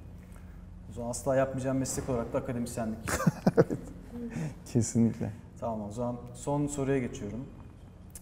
[0.92, 2.98] O zaman asla yapmayacağım meslek olarak da akademisyenlik.
[4.72, 5.30] Kesinlikle.
[5.60, 7.44] tamam o zaman son soruya geçiyorum.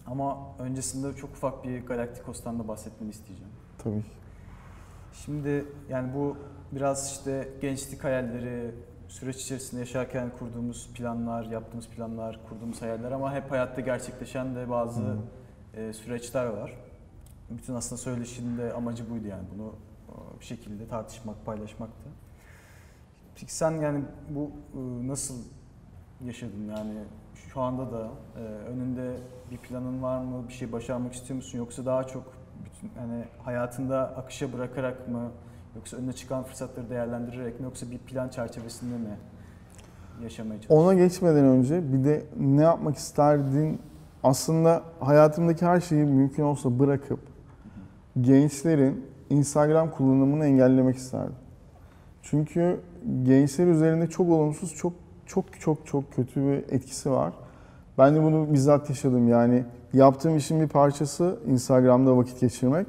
[0.07, 3.51] Ama öncesinde çok ufak bir Galaktikos'tan da bahsetmeni isteyeceğim.
[3.77, 4.09] Tabii ki.
[5.13, 6.37] Şimdi yani bu
[6.71, 8.75] biraz işte gençlik hayalleri,
[9.07, 15.17] süreç içerisinde yaşarken kurduğumuz planlar, yaptığımız planlar, kurduğumuz hayaller ama hep hayatta gerçekleşen de bazı
[15.73, 16.77] e, süreçler var.
[17.49, 19.75] Bütün aslında söyleşinin de amacı buydu yani bunu
[20.09, 22.09] e, bir şekilde tartışmak, paylaşmaktı.
[23.35, 25.35] Peki sen yani bu e, nasıl
[26.25, 26.93] yaşadın yani
[27.35, 28.07] şu anda da
[28.37, 29.17] e, önünde
[29.51, 32.23] bir planın var mı, bir şey başarmak istiyor musun yoksa daha çok
[32.65, 35.31] bütün hani hayatında akışa bırakarak mı
[35.75, 39.17] yoksa önüne çıkan fırsatları değerlendirerek mi yoksa bir plan çerçevesinde mi
[40.23, 40.85] yaşamaya çalışıyorsun?
[40.85, 43.81] Ona geçmeden önce bir de ne yapmak isterdin?
[44.23, 47.19] Aslında hayatımdaki her şeyi mümkün olsa bırakıp
[48.21, 51.35] gençlerin Instagram kullanımını engellemek isterdim.
[52.21, 52.79] Çünkü
[53.23, 54.93] gençler üzerinde çok olumsuz, çok
[55.25, 57.33] çok çok çok kötü bir etkisi var.
[57.97, 59.27] Ben de bunu bizzat yaşadım.
[59.27, 62.87] Yani yaptığım işin bir parçası Instagram'da vakit geçirmek.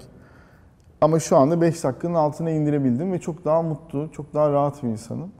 [1.00, 4.88] Ama şu anda 5 dakikanın altına indirebildim ve çok daha mutlu, çok daha rahat bir
[4.88, 5.32] insanım.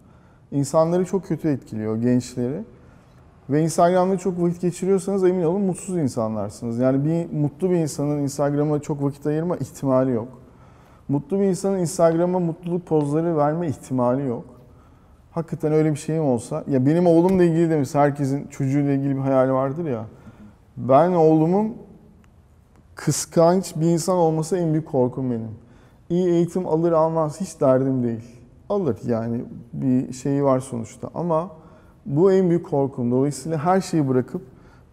[0.51, 2.65] İnsanları çok kötü etkiliyor, gençleri.
[3.51, 6.79] Ve Instagram'da çok vakit geçiriyorsanız emin olun mutsuz insanlarsınız.
[6.79, 10.29] Yani bir mutlu bir insanın Instagram'a çok vakit ayırma ihtimali yok.
[11.09, 14.45] Mutlu bir insanın Instagram'a mutluluk pozları verme ihtimali yok.
[15.33, 16.65] Hakikaten öyle bir şeyim olsa.
[16.69, 20.05] Ya benim oğlumla ilgili de mesela herkesin çocuğuyla ilgili bir hayali vardır ya.
[20.77, 21.77] Ben oğlumun
[22.95, 25.51] kıskanç bir insan olması en büyük korkum benim.
[26.11, 28.25] İyi eğitim alır almaz hiç derdim değil.
[28.69, 31.51] Alır yani bir şeyi var sonuçta ama
[32.07, 33.11] bu en büyük korkum.
[33.11, 34.43] Dolayısıyla her şeyi bırakıp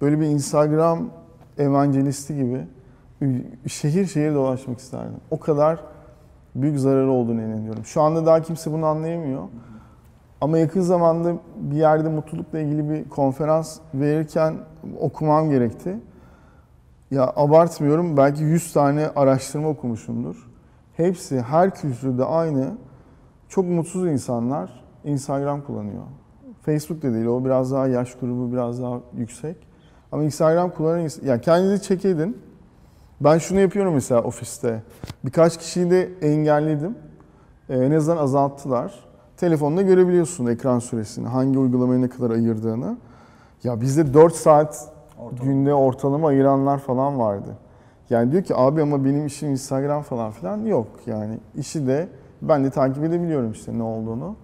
[0.01, 1.09] böyle bir Instagram
[1.57, 2.67] evanjelisti gibi
[3.67, 5.17] şehir şehir dolaşmak isterdim.
[5.31, 5.79] O kadar
[6.55, 7.85] büyük zararı olduğunu inanıyorum.
[7.85, 9.43] Şu anda daha kimse bunu anlayamıyor.
[10.41, 14.55] Ama yakın zamanda bir yerde mutlulukla ilgili bir konferans verirken
[14.99, 15.99] okumam gerekti.
[17.11, 20.49] Ya abartmıyorum belki 100 tane araştırma okumuşumdur.
[20.97, 22.77] Hepsi her kültürde aynı.
[23.49, 26.03] Çok mutsuz insanlar Instagram kullanıyor.
[26.61, 29.57] Facebook da değil o biraz daha yaş grubu biraz daha yüksek.
[30.11, 32.37] Ama Instagram kullanan ins- yani kendinizi check edin.
[33.21, 34.83] Ben şunu yapıyorum mesela ofiste.
[35.25, 36.95] Birkaç kişiyi de engelledim.
[37.69, 39.09] Ee, en azından azalttılar.
[39.39, 42.97] Telefonda görebiliyorsun ekran süresini, hangi uygulamaya ne kadar ayırdığını.
[43.63, 45.51] Ya bizde 4 saat Ortalama.
[45.51, 47.57] günde ortalama ayıranlar falan vardı.
[48.09, 50.87] Yani diyor ki abi ama benim işim Instagram falan filan yok.
[51.05, 52.09] Yani işi de
[52.41, 54.35] ben de takip edebiliyorum işte ne olduğunu.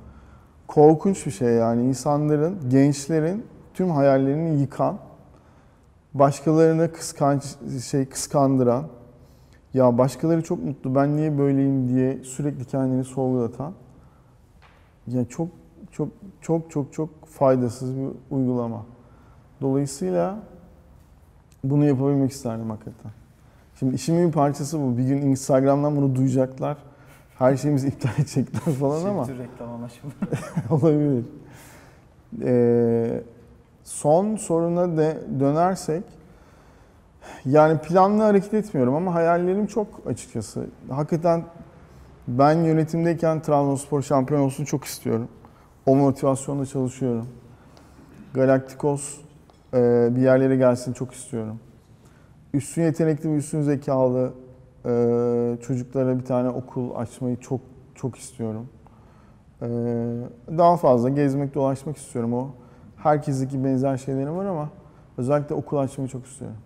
[0.67, 4.97] Korkunç bir şey yani insanların, gençlerin tüm hayallerini yıkan,
[6.13, 7.43] başkalarını kıskanç
[7.83, 8.83] şey kıskandıran,
[9.73, 13.73] ya başkaları çok mutlu ben niye böyleyim diye sürekli kendini sorgulatan
[15.07, 15.47] ya çok
[15.91, 16.09] çok
[16.41, 18.85] çok çok çok faydasız bir uygulama.
[19.61, 20.39] Dolayısıyla
[21.63, 23.11] bunu yapabilmek isterdim hakikaten.
[23.79, 24.97] Şimdi işimin bir parçası bu.
[24.97, 26.77] Bir gün Instagram'dan bunu duyacaklar.
[27.37, 30.09] Her şeyimizi iptal edecekler falan Şey, ama tür reklam amaçlı.
[30.69, 31.25] olabilir.
[32.43, 33.23] Ee,
[33.83, 36.03] son soruna de dönersek
[37.45, 40.67] yani planlı hareket etmiyorum ama hayallerim çok açıkçası.
[40.89, 41.43] Hakikaten
[42.27, 45.27] ben yönetimdeyken Trabzonspor şampiyon olsun çok istiyorum.
[45.85, 47.27] O motivasyonla çalışıyorum.
[48.33, 49.17] Galacticos
[49.73, 51.59] e, bir yerlere gelsin çok istiyorum.
[52.53, 54.33] Üstün yetenekli ve üstün zekalı
[54.85, 57.61] e, çocuklara bir tane okul açmayı çok
[57.95, 58.69] çok istiyorum.
[59.61, 59.67] E,
[60.57, 62.33] daha fazla gezmek, dolaşmak istiyorum.
[62.33, 62.47] O
[62.97, 64.69] herkesteki benzer şeylerim var ama
[65.17, 66.57] özellikle okul açmayı çok istiyorum.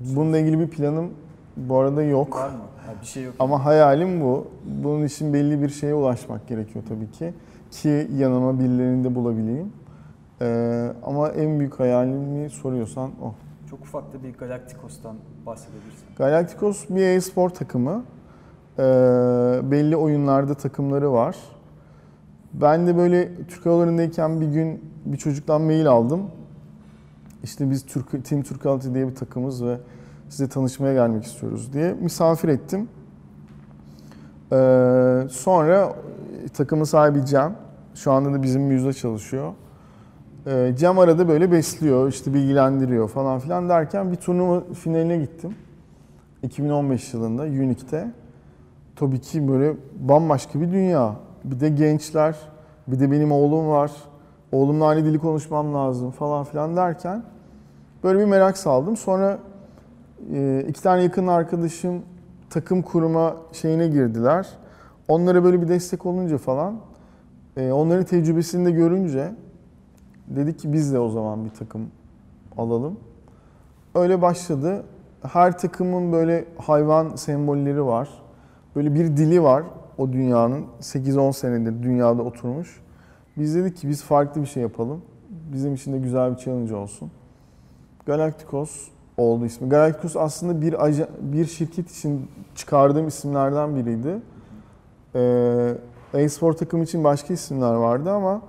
[0.00, 1.10] Bununla ilgili bir planım
[1.56, 2.36] bu arada yok.
[2.36, 2.56] Var mı?
[2.86, 3.34] Ha, bir şey yok.
[3.38, 4.46] Ama hayalim bu.
[4.64, 7.34] Bunun için belli bir şeye ulaşmak gerekiyor tabii ki.
[7.70, 9.72] Ki yanıma birilerini de bulabileyim.
[10.40, 13.34] Ee, ama en büyük hayalimi soruyorsan o.
[13.70, 16.06] Çok ufak da bir Galacticos'tan bahsedebilirsin.
[16.16, 18.04] Galacticos bir e-spor takımı.
[18.78, 18.82] Ee,
[19.62, 21.36] belli oyunlarda takımları var.
[22.54, 26.22] Ben de böyle Türk Havaları'ndayken bir gün bir çocuktan mail aldım.
[27.42, 29.76] İşte biz Türk, Team Türk Altı diye bir takımız ve
[30.28, 32.88] size tanışmaya gelmek istiyoruz diye misafir ettim.
[34.52, 35.92] Ee, sonra
[36.54, 37.56] takımın sahibi Cem,
[37.94, 39.52] şu anda da bizim yüzde çalışıyor.
[40.46, 45.54] Ee, Cem arada böyle besliyor, işte bilgilendiriyor falan filan derken bir turnuva finaline gittim.
[46.42, 48.10] 2015 yılında Unique'te.
[48.96, 51.16] Tabii ki böyle bambaşka bir dünya.
[51.44, 52.36] Bir de gençler,
[52.88, 53.92] bir de benim oğlum var.
[54.52, 57.22] Oğlumla aynı dili konuşmam lazım falan filan derken
[58.04, 58.96] böyle bir merak saldım.
[58.96, 59.38] Sonra e,
[60.68, 62.02] iki tane yakın arkadaşım
[62.50, 64.48] takım kurma şeyine girdiler.
[65.08, 66.76] Onlara böyle bir destek olunca falan,
[67.56, 69.32] e, onların tecrübesini de görünce
[70.28, 71.90] dedik ki biz de o zaman bir takım
[72.58, 72.96] alalım.
[73.94, 74.84] Öyle başladı.
[75.22, 78.08] Her takımın böyle hayvan sembolleri var.
[78.76, 79.62] Böyle bir dili var
[79.98, 80.66] o dünyanın.
[80.80, 82.80] 8-10 senedir dünyada oturmuş.
[83.36, 85.02] Biz dedik ki biz farklı bir şey yapalım.
[85.52, 87.10] Bizim için de güzel bir challenge olsun.
[88.06, 89.68] Galacticos oldu ismi.
[89.68, 94.18] Galacticos aslında bir aja- bir şirket için çıkardığım isimlerden biriydi.
[95.14, 95.74] Ee,
[96.14, 98.42] e-spor takım için başka isimler vardı ama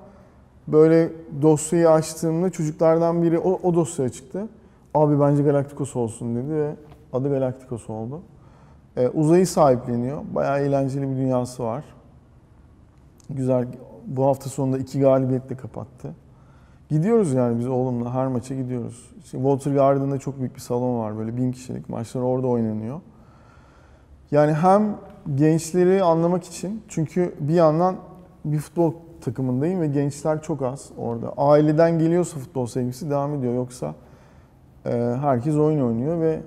[0.67, 1.09] böyle
[1.41, 4.47] dosyayı açtığımda çocuklardan biri o, o dosyaya çıktı.
[4.93, 6.75] Abi bence Galacticos olsun dedi ve
[7.13, 8.21] adı Galacticos oldu.
[8.97, 10.21] Ee, uzayı sahipleniyor.
[10.35, 11.83] Bayağı eğlenceli bir dünyası var.
[13.29, 13.67] Güzel.
[14.05, 16.15] Bu hafta sonunda iki galibiyetle kapattı.
[16.89, 19.11] Gidiyoruz yani biz oğlumla her maça gidiyoruz.
[19.21, 23.01] Walter Garden'da çok büyük bir salon var böyle bin kişilik maçlar orada oynanıyor.
[24.31, 24.97] Yani hem
[25.35, 27.95] gençleri anlamak için çünkü bir yandan
[28.45, 31.33] bir futbol takımındayım ve gençler çok az orada.
[31.37, 33.95] Aileden geliyorsa futbol sevgisi devam ediyor yoksa
[34.85, 36.41] e, herkes oyun oynuyor ve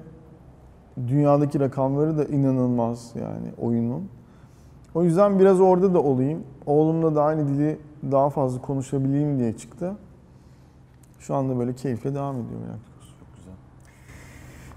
[1.08, 4.08] dünyadaki rakamları da inanılmaz yani oyunun.
[4.94, 6.42] O yüzden biraz orada da olayım.
[6.66, 7.78] Oğlumla da aynı dili
[8.10, 9.96] daha fazla konuşabileyim diye çıktı.
[11.20, 13.08] Şu anda böyle keyifle devam ediyor Galacticos.
[13.18, 13.54] Çok güzel.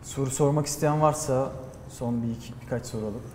[0.04, 1.52] Soru sormak isteyen varsa
[1.90, 3.26] son bir iki, birkaç soru alıp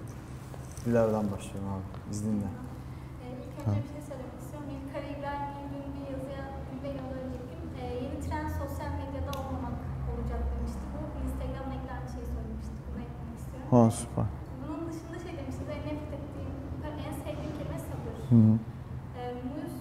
[0.84, 2.10] Dilara'dan başlıyorum abi.
[2.12, 2.44] İzninle.
[2.44, 3.28] Ee,
[3.60, 4.66] İlk önce bir şey söylemek istiyorum.
[4.70, 9.76] Benim Kara İbrahim'in dün bir yazıya bir mail önceki e, yeni trend sosyal medyada olmamak
[10.10, 10.82] olacak demişti.
[10.92, 12.74] Bu Instagram'la ilgili aynı şeyi söylemişti.
[12.86, 13.68] Bunu eklemek istiyorum.
[13.72, 14.26] Ha süper.
[14.62, 15.62] Bunun dışında şey demişti.
[15.76, 16.52] En nefret ettiğim,
[17.06, 18.14] en sevdiğim kelime sabır.
[18.32, 18.52] Hı hı.
[19.18, 19.74] E, muz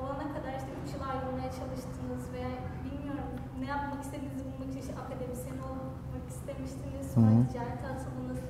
[0.00, 2.50] olana kadar işte 3 yıl ayrılmaya çalıştınız veya
[2.84, 3.30] bilmiyorum
[3.62, 7.04] ne yapmak istediğinizi bulmak için işte akademisyen olmak istemiştiniz.
[7.14, 7.46] Sonra Hı hı.
[7.48, 8.40] ticarete atıldınız.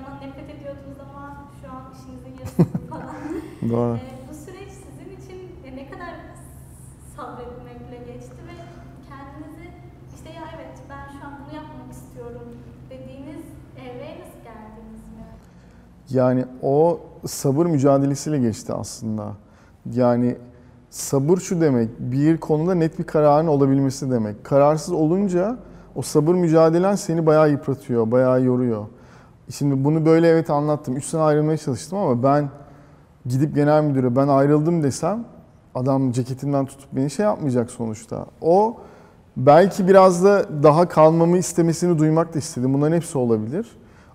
[0.00, 3.06] Reklamdan nefret ediyordunuz ama şu an işinizin yarısı falan.
[3.70, 3.96] Doğru.
[3.96, 6.14] Ee, bu süreç sizin için e, ne kadar
[7.16, 8.54] sabretmekle geçti ve
[9.08, 9.70] kendinizi
[10.14, 12.48] işte ya evet ben şu an bunu yapmak istiyorum
[12.90, 13.44] dediğiniz
[13.78, 15.26] evreye nasıl geldiniz mi?
[16.10, 19.32] Yani o sabır mücadelesiyle geçti aslında.
[19.92, 20.36] Yani
[20.90, 24.44] sabır şu demek, bir konuda net bir kararın olabilmesi demek.
[24.44, 25.58] Kararsız olunca
[25.94, 28.86] o sabır mücadelen seni bayağı yıpratıyor, bayağı yoruyor.
[29.50, 30.96] Şimdi bunu böyle evet anlattım.
[30.96, 32.50] Üç sene ayrılmaya çalıştım ama ben
[33.26, 35.24] gidip genel müdüre ben ayrıldım desem
[35.74, 38.26] adam ceketimden tutup beni şey yapmayacak sonuçta.
[38.40, 38.76] O
[39.36, 42.74] belki biraz da daha kalmamı istemesini duymak da istedim.
[42.74, 43.66] Bunların hepsi olabilir.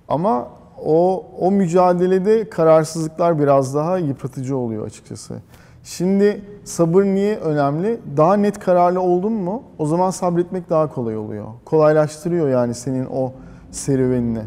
[0.07, 0.47] Ama
[0.86, 5.36] o o mücadelede kararsızlıklar biraz daha yıpratıcı oluyor açıkçası.
[5.83, 7.99] Şimdi sabır niye önemli?
[8.17, 11.45] Daha net kararlı oldun mu o zaman sabretmek daha kolay oluyor.
[11.65, 13.33] Kolaylaştırıyor yani senin o
[13.71, 14.41] serüvenini.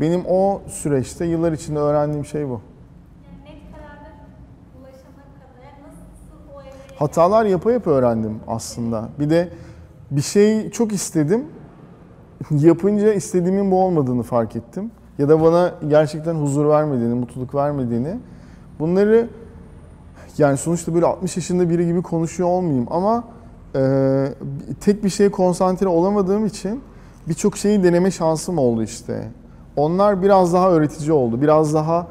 [0.00, 2.60] Benim o süreçte yıllar içinde öğrendiğim şey bu.
[6.98, 9.08] Hatalar yapa yapa öğrendim aslında.
[9.20, 9.48] Bir de
[10.10, 11.44] bir şey çok istedim.
[12.50, 14.90] Yapınca istediğimin bu olmadığını fark ettim.
[15.18, 18.18] Ya da bana gerçekten huzur vermediğini, mutluluk vermediğini.
[18.78, 19.28] Bunları
[20.38, 23.24] yani sonuçta böyle 60 yaşında biri gibi konuşuyor olmayayım ama
[23.74, 24.32] e,
[24.80, 26.82] tek bir şeye konsantre olamadığım için
[27.28, 29.28] birçok şeyi deneme şansım oldu işte.
[29.76, 31.42] Onlar biraz daha öğretici oldu.
[31.42, 32.06] Biraz daha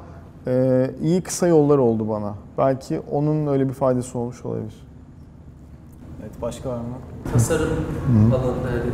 [0.48, 2.34] e, iyi kısa yollar oldu bana.
[2.58, 4.88] Belki onun öyle bir faydası olmuş olabilir.
[6.22, 6.84] Evet başka var mı?
[7.34, 7.70] tasarım
[8.36, 8.92] alanında yani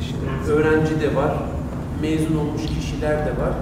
[0.00, 0.16] işte
[0.52, 1.32] öğrenci de var,
[2.02, 3.52] mezun olmuş kişiler de var,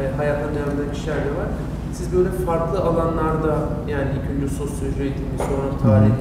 [0.00, 1.48] e, hayatlarına devam eden kişiler de var.
[1.92, 3.56] Siz böyle farklı alanlarda
[3.88, 6.12] yani ilk önce sosyoloji eğitimi, sonra tarih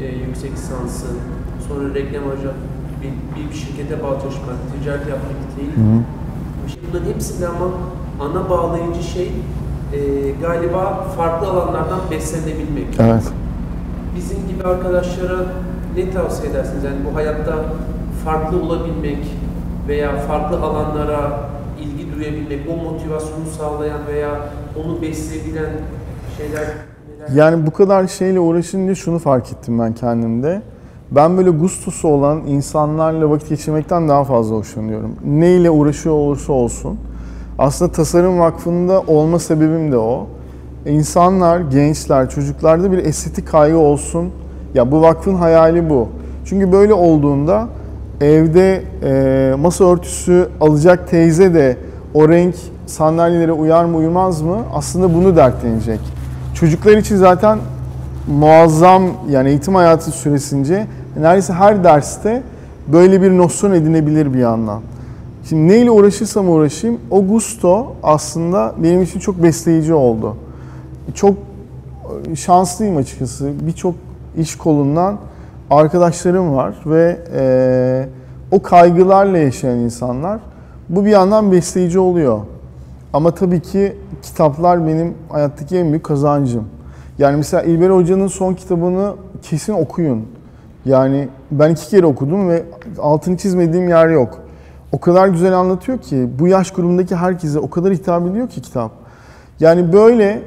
[0.00, 1.06] e, yüksek lisansı,
[1.68, 2.52] sonra reklam ajanı,
[3.02, 3.12] bir,
[3.50, 5.72] bir şirkete bağlı çalışmak, ticaret yapmak değil.
[6.92, 7.66] Bunların hepsinde ama
[8.20, 9.32] ana bağlayıcı şey
[9.92, 9.98] e,
[10.42, 13.22] galiba farklı alanlardan beslenebilmek Evet.
[14.16, 15.36] bizim gibi arkadaşlara
[15.96, 16.84] ne tavsiye edersiniz?
[16.84, 17.54] Yani bu hayatta
[18.24, 19.18] farklı olabilmek
[19.88, 21.40] veya farklı alanlara
[21.80, 24.30] ilgi duyabilmek, o motivasyonu sağlayan veya
[24.84, 25.70] onu besleyebilen
[26.36, 27.34] şeyler neler?
[27.34, 30.62] Yani bu kadar şeyle uğraşınca şunu fark ettim ben kendimde.
[31.16, 35.10] Ben böyle gustosu olan insanlarla vakit geçirmekten daha fazla hoşlanıyorum.
[35.24, 36.98] Neyle uğraşıyor olursa olsun.
[37.58, 40.26] Aslında Tasarım Vakfı'nda olma sebebim de o.
[40.86, 44.30] İnsanlar, gençler, çocuklarda bir estetik kaygı olsun.
[44.74, 46.08] Ya bu vakfın hayali bu.
[46.44, 47.68] Çünkü böyle olduğunda
[48.20, 51.76] evde e, masa örtüsü alacak teyze de
[52.14, 52.54] o renk
[52.86, 56.00] sandalyelere uyar mı uymaz mı aslında bunu dertlenecek.
[56.54, 57.58] Çocuklar için zaten
[58.26, 60.86] muazzam yani eğitim hayatı süresince
[61.16, 62.42] neredeyse her derste
[62.92, 64.80] böyle bir nosyon edinebilir bir yandan.
[65.48, 70.36] Şimdi neyle uğraşırsam uğraşayım o gusto aslında benim için çok besleyici oldu.
[71.14, 71.34] Çok
[72.34, 73.52] şanslıyım açıkçası.
[73.66, 73.94] Birçok
[74.36, 75.18] iş kolundan
[75.70, 78.08] arkadaşlarım var ve eee,
[78.50, 80.40] o kaygılarla yaşayan insanlar.
[80.88, 82.40] Bu bir yandan besleyici oluyor.
[83.12, 86.64] Ama tabii ki kitaplar benim hayattaki en büyük kazancım.
[87.18, 90.26] Yani mesela İlber Hoca'nın son kitabını kesin okuyun.
[90.84, 92.62] Yani ben iki kere okudum ve
[92.98, 94.38] altını çizmediğim yer yok.
[94.92, 98.92] O kadar güzel anlatıyor ki bu yaş grubundaki herkese o kadar hitap ediyor ki kitap.
[99.60, 100.42] Yani böyle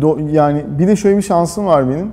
[0.00, 2.12] do- yani bir de şöyle bir şansım var benim.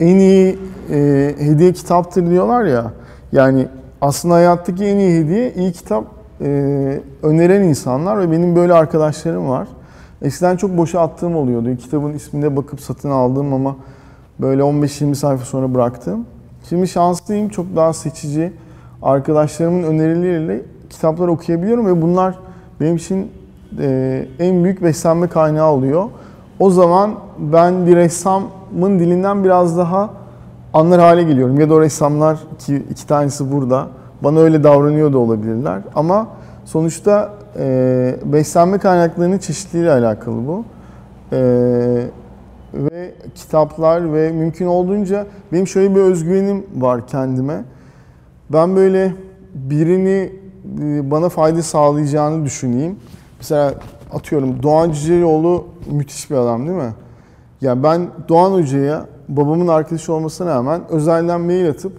[0.00, 0.58] En iyi
[0.90, 0.96] e,
[1.38, 2.92] hediye kitaptır diyorlar ya.
[3.32, 3.68] Yani
[4.00, 6.04] aslında hayattaki en iyi hediye iyi kitap
[6.40, 9.68] e, öneren insanlar ve benim böyle arkadaşlarım var.
[10.22, 11.76] Eskiden çok boşa attığım oluyordu.
[11.76, 13.76] Kitabın ismine bakıp satın aldım ama
[14.40, 16.26] böyle 15-20 sayfa sonra bıraktım.
[16.68, 17.48] Şimdi şanslıyım.
[17.48, 18.52] Çok daha seçici
[19.02, 22.38] arkadaşlarımın önerileriyle kitaplar okuyabiliyorum ve bunlar
[22.80, 23.30] benim için
[23.78, 26.04] e, en büyük beslenme kaynağı oluyor.
[26.58, 30.10] O zaman ben bir ressamın dilinden biraz daha
[30.74, 31.60] anlar hale geliyorum.
[31.60, 33.86] Ya da o ressamlar ki iki tanesi burada
[34.22, 35.80] bana öyle davranıyor da olabilirler.
[35.94, 36.26] Ama
[36.64, 40.64] sonuçta e, beslenme kaynaklarının çeşitliliğiyle alakalı bu.
[41.32, 41.40] E,
[42.74, 47.64] ve kitaplar ve mümkün olduğunca benim şöyle bir özgüvenim var kendime.
[48.52, 49.14] Ben böyle
[49.54, 50.32] birini
[50.80, 52.96] e, bana fayda sağlayacağını düşüneyim.
[53.38, 53.74] Mesela
[54.12, 56.94] atıyorum Doğan Cüceloğlu müthiş bir adam değil mi?
[57.60, 61.92] Ya ben Doğan Hoca'ya babamın arkadaşı olmasına rağmen özelden mail atıp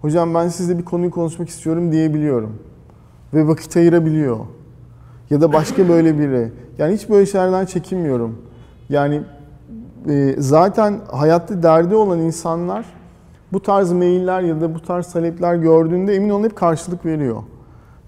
[0.00, 2.52] hocam ben sizle bir konuyu konuşmak istiyorum diyebiliyorum.
[3.34, 4.38] Ve vakit ayırabiliyor.
[5.30, 6.52] Ya da başka böyle biri.
[6.78, 8.38] Yani hiç böyle şeylerden çekinmiyorum.
[8.88, 9.22] Yani
[10.38, 12.84] zaten hayatta derdi olan insanlar
[13.52, 17.42] bu tarz mailler ya da bu tarz talepler gördüğünde emin olun hep karşılık veriyor.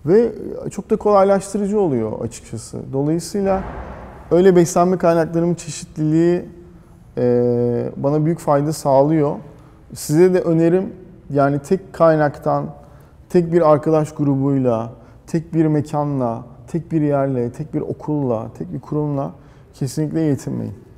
[0.07, 0.33] Ve
[0.71, 2.79] çok da kolaylaştırıcı oluyor açıkçası.
[2.93, 3.63] Dolayısıyla
[4.31, 6.45] öyle beslenme kaynaklarımın çeşitliliği
[7.19, 9.37] e, bana büyük fayda sağlıyor.
[9.95, 10.93] Size de önerim
[11.31, 12.67] yani tek kaynaktan,
[13.29, 14.93] tek bir arkadaş grubuyla,
[15.27, 19.31] tek bir mekanla, tek bir yerle, tek bir okulla, tek bir kurumla
[19.75, 20.90] kesinlikle yetinmeyin.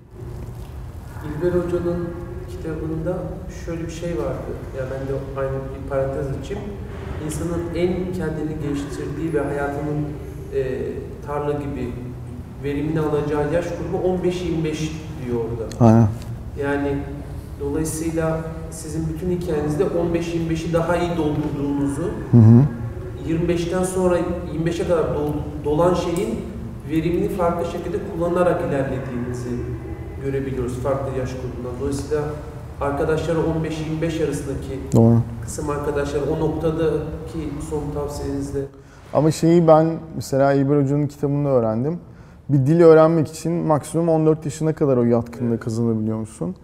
[1.26, 2.08] İlber Hoca'nın
[2.50, 3.16] kitabında
[3.64, 4.50] şöyle bir şey vardı.
[4.78, 6.62] Ya ben de aynı bir parantez açayım.
[7.26, 10.00] İnsanın en kendini geliştirdiği ve hayatının
[10.54, 10.62] e,
[11.26, 11.92] tarla gibi
[12.64, 14.28] verimini alacağı yaş grubu 15-25
[15.26, 15.84] diyor orada.
[15.86, 16.08] Aynen.
[16.62, 16.98] Yani
[17.60, 22.02] dolayısıyla sizin bütün hikayenizde 15-25'i daha iyi doldurduğunuzu,
[22.32, 22.64] Hı hı.
[23.28, 24.18] 25'ten sonra
[24.64, 26.40] 25'e kadar dol- dolan şeyin
[26.90, 29.50] verimini farklı şekilde kullanarak ilerlediğinizi
[30.24, 31.80] görebiliyoruz farklı yaş grubundan.
[31.80, 32.22] Dolayısıyla
[32.80, 35.18] arkadaşlara 15-25 arasındaki Doğru.
[35.42, 38.62] kısım arkadaşlar o noktadaki son tavsiyenizde
[39.12, 41.98] Ama şeyi ben mesela İlber Hoca'nın kitabında öğrendim.
[42.48, 46.56] Bir dil öğrenmek için maksimum 14 yaşına kadar o yatkınlığı kazanabiliyor musun?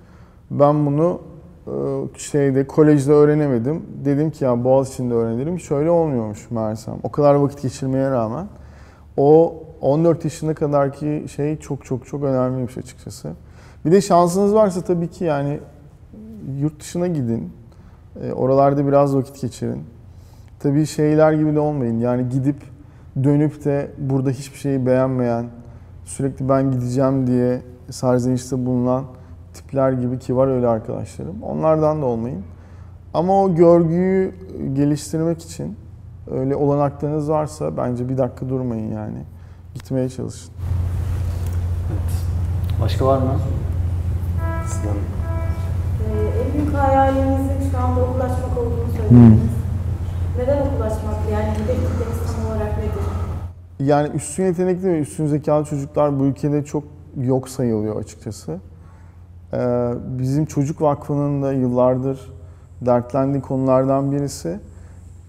[0.50, 1.20] Ben bunu
[1.66, 3.82] e, şeyde kolejde öğrenemedim.
[4.04, 5.60] Dedim ki ya Boğaziçi'nde öğrenirim.
[5.60, 6.94] Şöyle olmuyormuş meğersem.
[7.02, 8.46] O kadar vakit geçirmeye rağmen
[9.16, 13.32] o 14 yaşına kadarki şey çok çok çok önemliymiş açıkçası.
[13.84, 15.60] Bir de şansınız varsa tabii ki yani
[16.58, 17.52] yurt dışına gidin.
[18.22, 19.84] E, oralarda biraz vakit geçirin.
[20.60, 21.98] Tabii şeyler gibi de olmayın.
[21.98, 22.56] Yani gidip
[23.24, 25.46] dönüp de burada hiçbir şeyi beğenmeyen,
[26.04, 29.04] sürekli ben gideceğim diye serzenişte bulunan
[29.54, 31.42] tipler gibi ki var öyle arkadaşlarım.
[31.42, 32.42] Onlardan da olmayın.
[33.14, 34.34] Ama o görgüyü
[34.72, 35.76] geliştirmek için
[36.30, 39.22] öyle olanaklarınız varsa bence bir dakika durmayın yani.
[39.74, 40.52] Gitmeye çalışın.
[42.80, 43.38] Başka var mı?
[44.68, 44.88] Sizden.
[44.90, 49.40] Ee, en büyük hayalinizin şu anda okul açmak olduğunu söylediniz.
[50.38, 51.16] Neden okul açmak?
[51.32, 53.04] Yani hedef kitleniz tam olarak nedir?
[53.80, 56.84] Yani üstün yetenekli ve üstün zekalı çocuklar bu ülkede çok
[57.16, 58.58] yok sayılıyor açıkçası.
[59.52, 62.32] Ee, bizim Çocuk Vakfı'nın da yıllardır
[62.80, 64.60] dertlendiği konulardan birisi.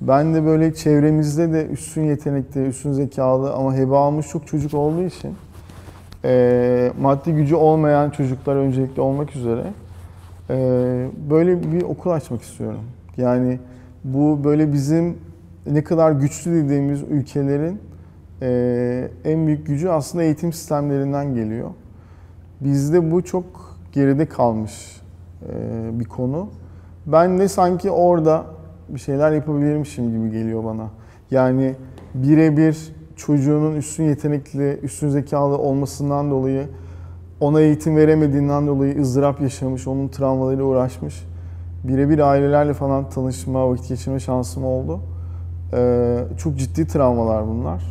[0.02, 5.02] Ben de böyle çevremizde de üstün yetenekli, üstün zekalı ama hebe almış çok çocuk olduğu
[5.02, 5.36] için
[6.26, 9.64] e, maddi gücü olmayan çocuklar öncelikli olmak üzere
[10.50, 10.56] e,
[11.30, 12.82] böyle bir okul açmak istiyorum.
[13.18, 13.60] Yani
[14.04, 15.18] bu böyle bizim
[15.66, 17.80] ne kadar güçlü dediğimiz ülkelerin
[18.42, 21.70] e, en büyük gücü aslında eğitim sistemlerinden geliyor.
[22.62, 25.02] Bizde bu çok geride kalmış
[25.50, 26.50] e, bir konu.
[27.06, 28.46] Ben de sanki orada
[28.90, 30.90] bir şeyler yapabilirmişim gibi geliyor bana.
[31.32, 31.76] Yani
[32.14, 36.68] birebir çocuğunun üstün yetenekli, üstün zekalı olmasından dolayı
[37.40, 41.26] ona eğitim veremediğinden dolayı ızdırap yaşamış, onun travmalarıyla uğraşmış.
[41.84, 45.00] Birebir ailelerle falan tanışma, vakit geçirme şansım oldu.
[45.74, 47.84] Ee, çok ciddi travmalar bunlar.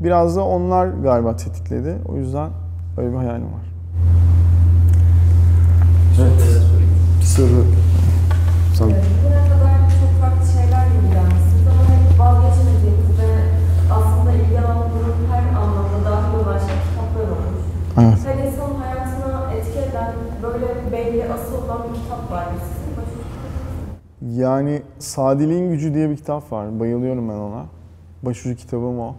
[0.00, 1.94] Biraz da onlar galiba tetikledi.
[2.08, 2.50] O yüzden
[2.98, 3.74] öyle bir hayalim var.
[6.20, 6.62] Evet.
[7.22, 7.64] Soru.
[24.28, 26.80] Yani Sadiliğin Gücü diye bir kitap var.
[26.80, 27.66] Bayılıyorum ben ona.
[28.22, 29.14] Başucu kitabım o.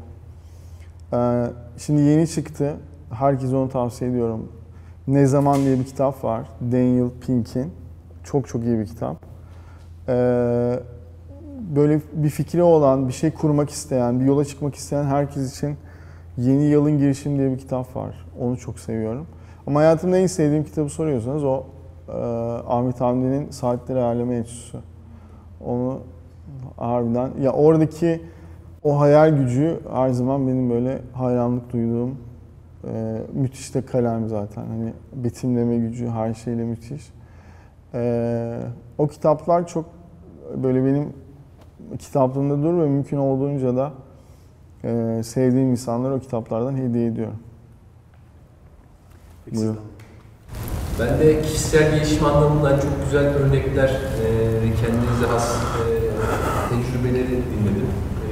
[1.14, 1.46] Ee,
[1.78, 2.76] şimdi yeni çıktı.
[3.12, 4.52] Herkese onu tavsiye ediyorum.
[5.08, 6.42] Ne Zaman diye bir kitap var.
[6.62, 7.72] Daniel Pink'in.
[8.24, 9.18] Çok çok iyi bir kitap.
[10.08, 10.80] Ee,
[11.76, 15.78] böyle bir fikri olan, bir şey kurmak isteyen, bir yola çıkmak isteyen herkes için
[16.38, 18.26] Yeni Yılın Girişim diye bir kitap var.
[18.40, 19.28] Onu çok seviyorum.
[19.68, 21.64] Ama hayatımda en sevdiğim kitabı soruyorsanız o
[22.08, 22.12] e,
[22.68, 24.78] Ahmet Hamdi'nin Saatleri Aleme Enstitüsü.
[25.66, 26.00] Onu
[26.78, 28.22] harbiden ya oradaki
[28.84, 32.18] o hayal gücü her zaman benim böyle hayranlık duyduğum
[32.88, 34.66] e, müthiş de kalem zaten.
[34.66, 37.12] Hani betimleme gücü her şeyle müthiş.
[37.94, 38.60] E,
[38.98, 39.86] o kitaplar çok
[40.64, 41.14] böyle benim
[42.00, 43.92] kitaplığımda dur ve mümkün olduğunca da
[44.84, 47.40] e, sevdiğim insanlara o kitaplardan hediye ediyorum.
[49.46, 49.74] Peki Buyurun.
[49.74, 49.91] sizden.
[51.00, 54.28] Ben de kişisel gelişim anlamından çok güzel örnekler, e,
[54.62, 55.92] kendinize has e,
[56.70, 57.88] tecrübeleri dinledim.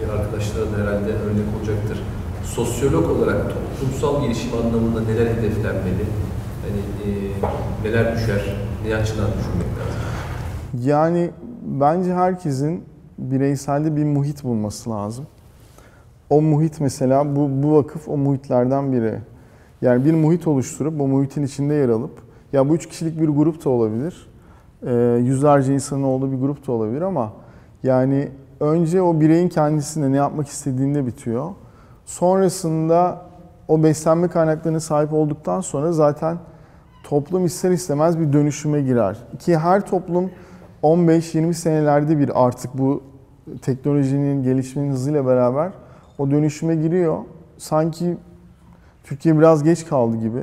[0.07, 2.03] E, arkadaşlara da herhalde örnek olacaktır.
[2.43, 6.05] Sosyolog olarak toplumsal gelişim anlamında neler hedeflenmeli?
[6.63, 8.55] Hani e, neler düşer,
[8.87, 10.01] ne açıdan düşünmek lazım?
[10.87, 11.29] Yani
[11.63, 12.83] bence herkesin
[13.17, 15.25] bireyselde bir muhit bulması lazım.
[16.29, 19.19] O muhit mesela bu, bu vakıf o muhitlerden biri.
[19.81, 23.65] Yani bir muhit oluşturup o muhitin içinde yer alıp ya bu üç kişilik bir grup
[23.65, 24.29] da olabilir.
[24.85, 24.93] e,
[25.23, 27.33] yüzlerce insanın olduğu bir grup da olabilir ama
[27.83, 28.29] yani
[28.59, 31.49] önce o bireyin kendisinde ne yapmak istediğinde bitiyor.
[32.05, 33.21] Sonrasında
[33.67, 36.37] o beslenme kaynaklarına sahip olduktan sonra zaten
[37.03, 39.17] toplum ister istemez bir dönüşüme girer.
[39.39, 40.31] Ki her toplum
[40.83, 43.03] 15-20 senelerde bir artık bu
[43.61, 45.71] teknolojinin gelişmenin hızıyla beraber
[46.17, 47.17] o dönüşüme giriyor.
[47.57, 48.17] Sanki
[49.03, 50.41] Türkiye biraz geç kaldı gibi.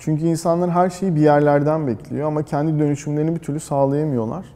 [0.00, 4.46] Çünkü insanlar her şeyi bir yerlerden bekliyor ama kendi dönüşümlerini bir türlü sağlayamıyorlar.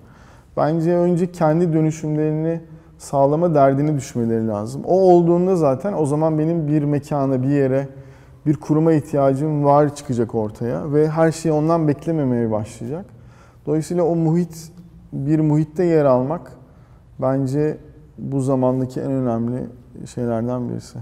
[0.56, 2.60] Bence önce kendi dönüşümlerini
[2.98, 4.82] sağlama derdine düşmeleri lazım.
[4.84, 7.88] O olduğunda zaten o zaman benim bir mekana, bir yere,
[8.46, 13.06] bir kuruma ihtiyacım var çıkacak ortaya ve her şeyi ondan beklememeye başlayacak.
[13.66, 14.72] Dolayısıyla o muhit,
[15.12, 16.52] bir muhitte yer almak
[17.18, 17.78] bence
[18.18, 19.66] bu zamandaki en önemli
[20.14, 20.98] şeylerden birisi.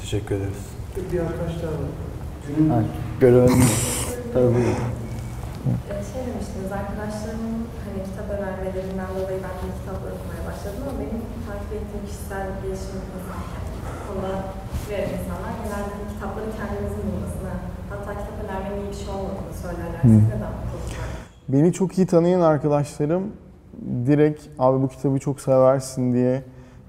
[0.00, 0.66] Teşekkür ederiz.
[1.12, 2.13] Bir arkadaş daha var.
[2.44, 2.78] Ha.
[4.32, 4.80] Tabii buyurun.
[5.90, 11.20] Ee, Şey demiştiniz, arkadaşlarımın hani kitap önermelerinden dolayı ben de kitaplar okumaya başladım ama benim
[11.46, 13.40] takip ettiğim kişisel gelişim insan,
[14.06, 14.32] konuda
[14.90, 17.54] ve insanlar genelde kitapları kendimizin bulmasını,
[17.90, 20.00] hatta kitap önermenin iyi bir şey olmadığını söylerler.
[20.02, 20.54] Siz neden?
[21.48, 23.22] Beni çok iyi tanıyan arkadaşlarım
[24.06, 26.42] direkt abi bu kitabı çok seversin diye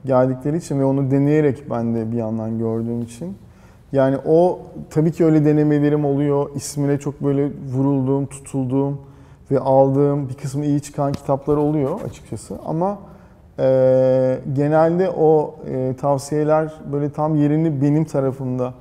[0.05, 3.37] geldikleri için ve onu deneyerek ben de bir yandan gördüğüm için.
[3.95, 6.49] Yani o tabii ki öyle denemelerim oluyor.
[6.55, 9.01] İsmine çok böyle vurulduğum, tutulduğum
[9.51, 12.55] ve aldığım bir kısmı iyi çıkan kitaplar oluyor açıkçası.
[12.65, 12.99] Ama
[13.59, 18.73] e, genelde o e, tavsiyeler böyle tam yerini benim tarafımda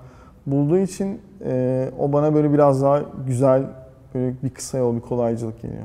[0.47, 3.63] bulduğu için e, o bana böyle biraz daha güzel
[4.15, 5.83] böyle bir kısa yol, bir kolaycılık geliyor.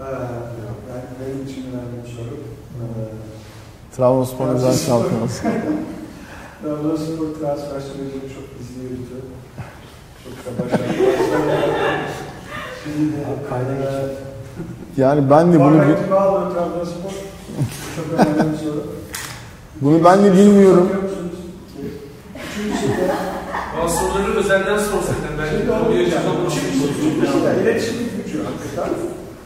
[0.00, 2.34] Ee, ben, benim için önemli bir soru.
[2.34, 5.26] Ee, Trabzonspor özel şampiyonu.
[6.62, 9.16] Trabzonspor transfer sürecini çok hızlı yürüdü.
[10.24, 10.92] Çok da başarılı.
[12.84, 13.16] Şimdi
[13.50, 14.22] Kayda e, geçti.
[14.96, 17.10] Yani ben de bunu Forvet'i bağlı Trabzonspor.
[17.96, 18.86] Çok önemli bir soru.
[19.80, 20.90] bunu ben de bilmiyorum.
[20.92, 21.06] De
[23.82, 26.02] Bazı soruları özelden sorsaydın ben de.
[26.90, 28.94] Üçüncüsü de iletişim gücü hakikaten.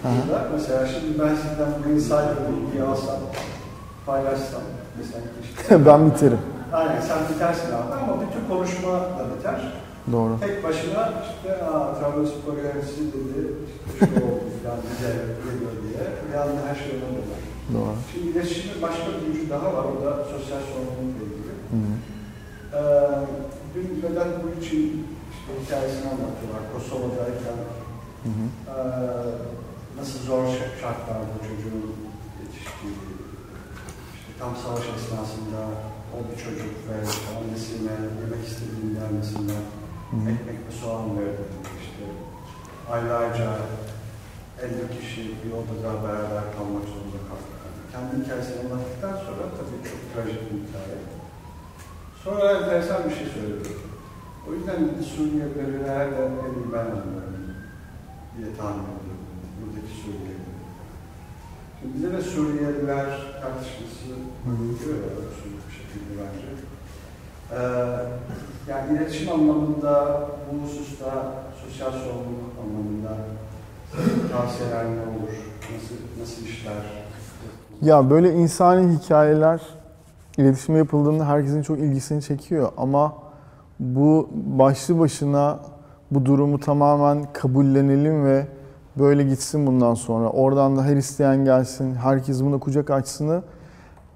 [0.04, 3.16] Burada mesela şimdi ben sizden bu insider bilgiyi alsam,
[4.06, 4.62] paylaşsam,
[4.98, 6.38] mesela işte, ben biterim.
[6.72, 9.72] Aynen sen bitersin abi ama bütün konuşma da biter.
[10.12, 10.40] Doğru.
[10.40, 13.40] Tek başına işte aa Trabzonspor yöneticisi dedi,
[13.86, 15.12] işte şu oldu falan bize
[15.44, 16.02] geliyor diye.
[16.28, 17.42] Bir anda her şey ona döner.
[17.74, 17.94] Doğru.
[18.12, 21.52] Şimdi iletişimin başka bir gücü daha var, o da sosyal sorumlulukla ilgili.
[21.72, 21.92] Hı hı.
[22.76, 22.80] Ee,
[23.74, 26.62] dün Vedat Buluç'un işte hikayesini anlattılar.
[26.72, 27.58] Kosova'dayken
[28.24, 28.44] Hı hı.
[28.70, 28.76] ee,
[29.98, 30.44] nasıl zor
[30.80, 31.86] şartlarda çocuğun
[32.40, 32.94] yetiştiği,
[34.18, 35.60] işte tam savaş esnasında
[36.14, 36.96] o bir çocuk ve
[37.36, 38.98] annesine yemek istediğini
[40.16, 40.30] hı.
[40.30, 41.44] ekmek ve soğan verdi.
[41.82, 42.04] İşte
[42.92, 43.48] aylarca
[44.62, 47.48] 50 kişi bir odada beraber kalmak zorunda kaldı.
[47.92, 50.98] Kendi hikayesini anlattıktan sonra tabii çok trajik bir hikaye.
[52.24, 53.68] Sonra enteresan bir şey söyledi.
[54.48, 54.78] O yüzden
[55.14, 57.40] Suriyelileri herhalde en iyi ben anlıyorum
[58.36, 59.26] diye tahmin ediyorum.
[59.60, 60.60] Buradaki Suriyeliler.
[61.76, 63.08] Şimdi bize de Suriyeliler
[63.42, 64.06] tartışması
[64.44, 65.59] geliyor ya
[65.92, 66.46] şekilde bence.
[67.52, 67.60] Ee,
[68.70, 70.20] yani iletişim anlamında,
[70.52, 71.32] bu hususta
[71.64, 73.16] sosyal sorumluluk anlamında
[74.32, 75.28] tavsiyeler ne olur?
[75.74, 76.74] Nasıl, nasıl işler?
[77.82, 79.60] Ya böyle insani hikayeler
[80.38, 83.14] iletişime yapıldığında herkesin çok ilgisini çekiyor ama
[83.80, 85.58] bu başlı başına
[86.10, 88.46] bu durumu tamamen kabullenelim ve
[88.98, 90.28] böyle gitsin bundan sonra.
[90.28, 93.42] Oradan da her isteyen gelsin, herkes buna kucak açsını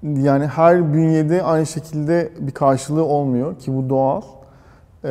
[0.05, 4.21] yani her bünyede aynı şekilde bir karşılığı olmuyor ki bu doğal.
[5.03, 5.09] Ee,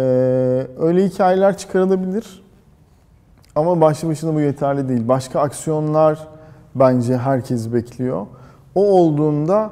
[0.79, 2.45] öyle hikayeler çıkarılabilir
[3.55, 5.09] ama başlı başına bu yeterli değil.
[5.09, 6.29] Başka aksiyonlar
[6.75, 8.27] bence herkes bekliyor.
[8.75, 9.71] O olduğunda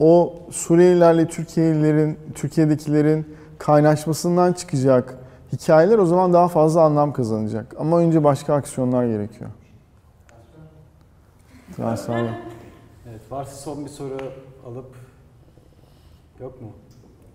[0.00, 3.26] o Suriyelilerle Türkiye'lilerin, Türkiye'dekilerin
[3.58, 5.18] kaynaşmasından çıkacak
[5.52, 7.74] hikayeler o zaman daha fazla anlam kazanacak.
[7.78, 9.50] Ama önce başka aksiyonlar gerekiyor.
[11.76, 12.24] Transfer.
[13.10, 14.18] Evet, varsa son bir soru
[14.66, 14.96] alıp
[16.40, 16.72] yok mu?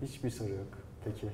[0.02, 0.78] Hiçbir soru yok.
[1.06, 1.30] Peki.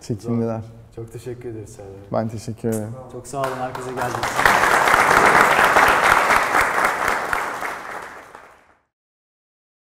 [0.00, 0.62] Çekimliler.
[0.96, 1.92] Çok teşekkür ederiz Serdar.
[2.12, 2.94] Ben teşekkür ederim.
[3.12, 4.93] Çok sağ olun herkese geldiğiniz için.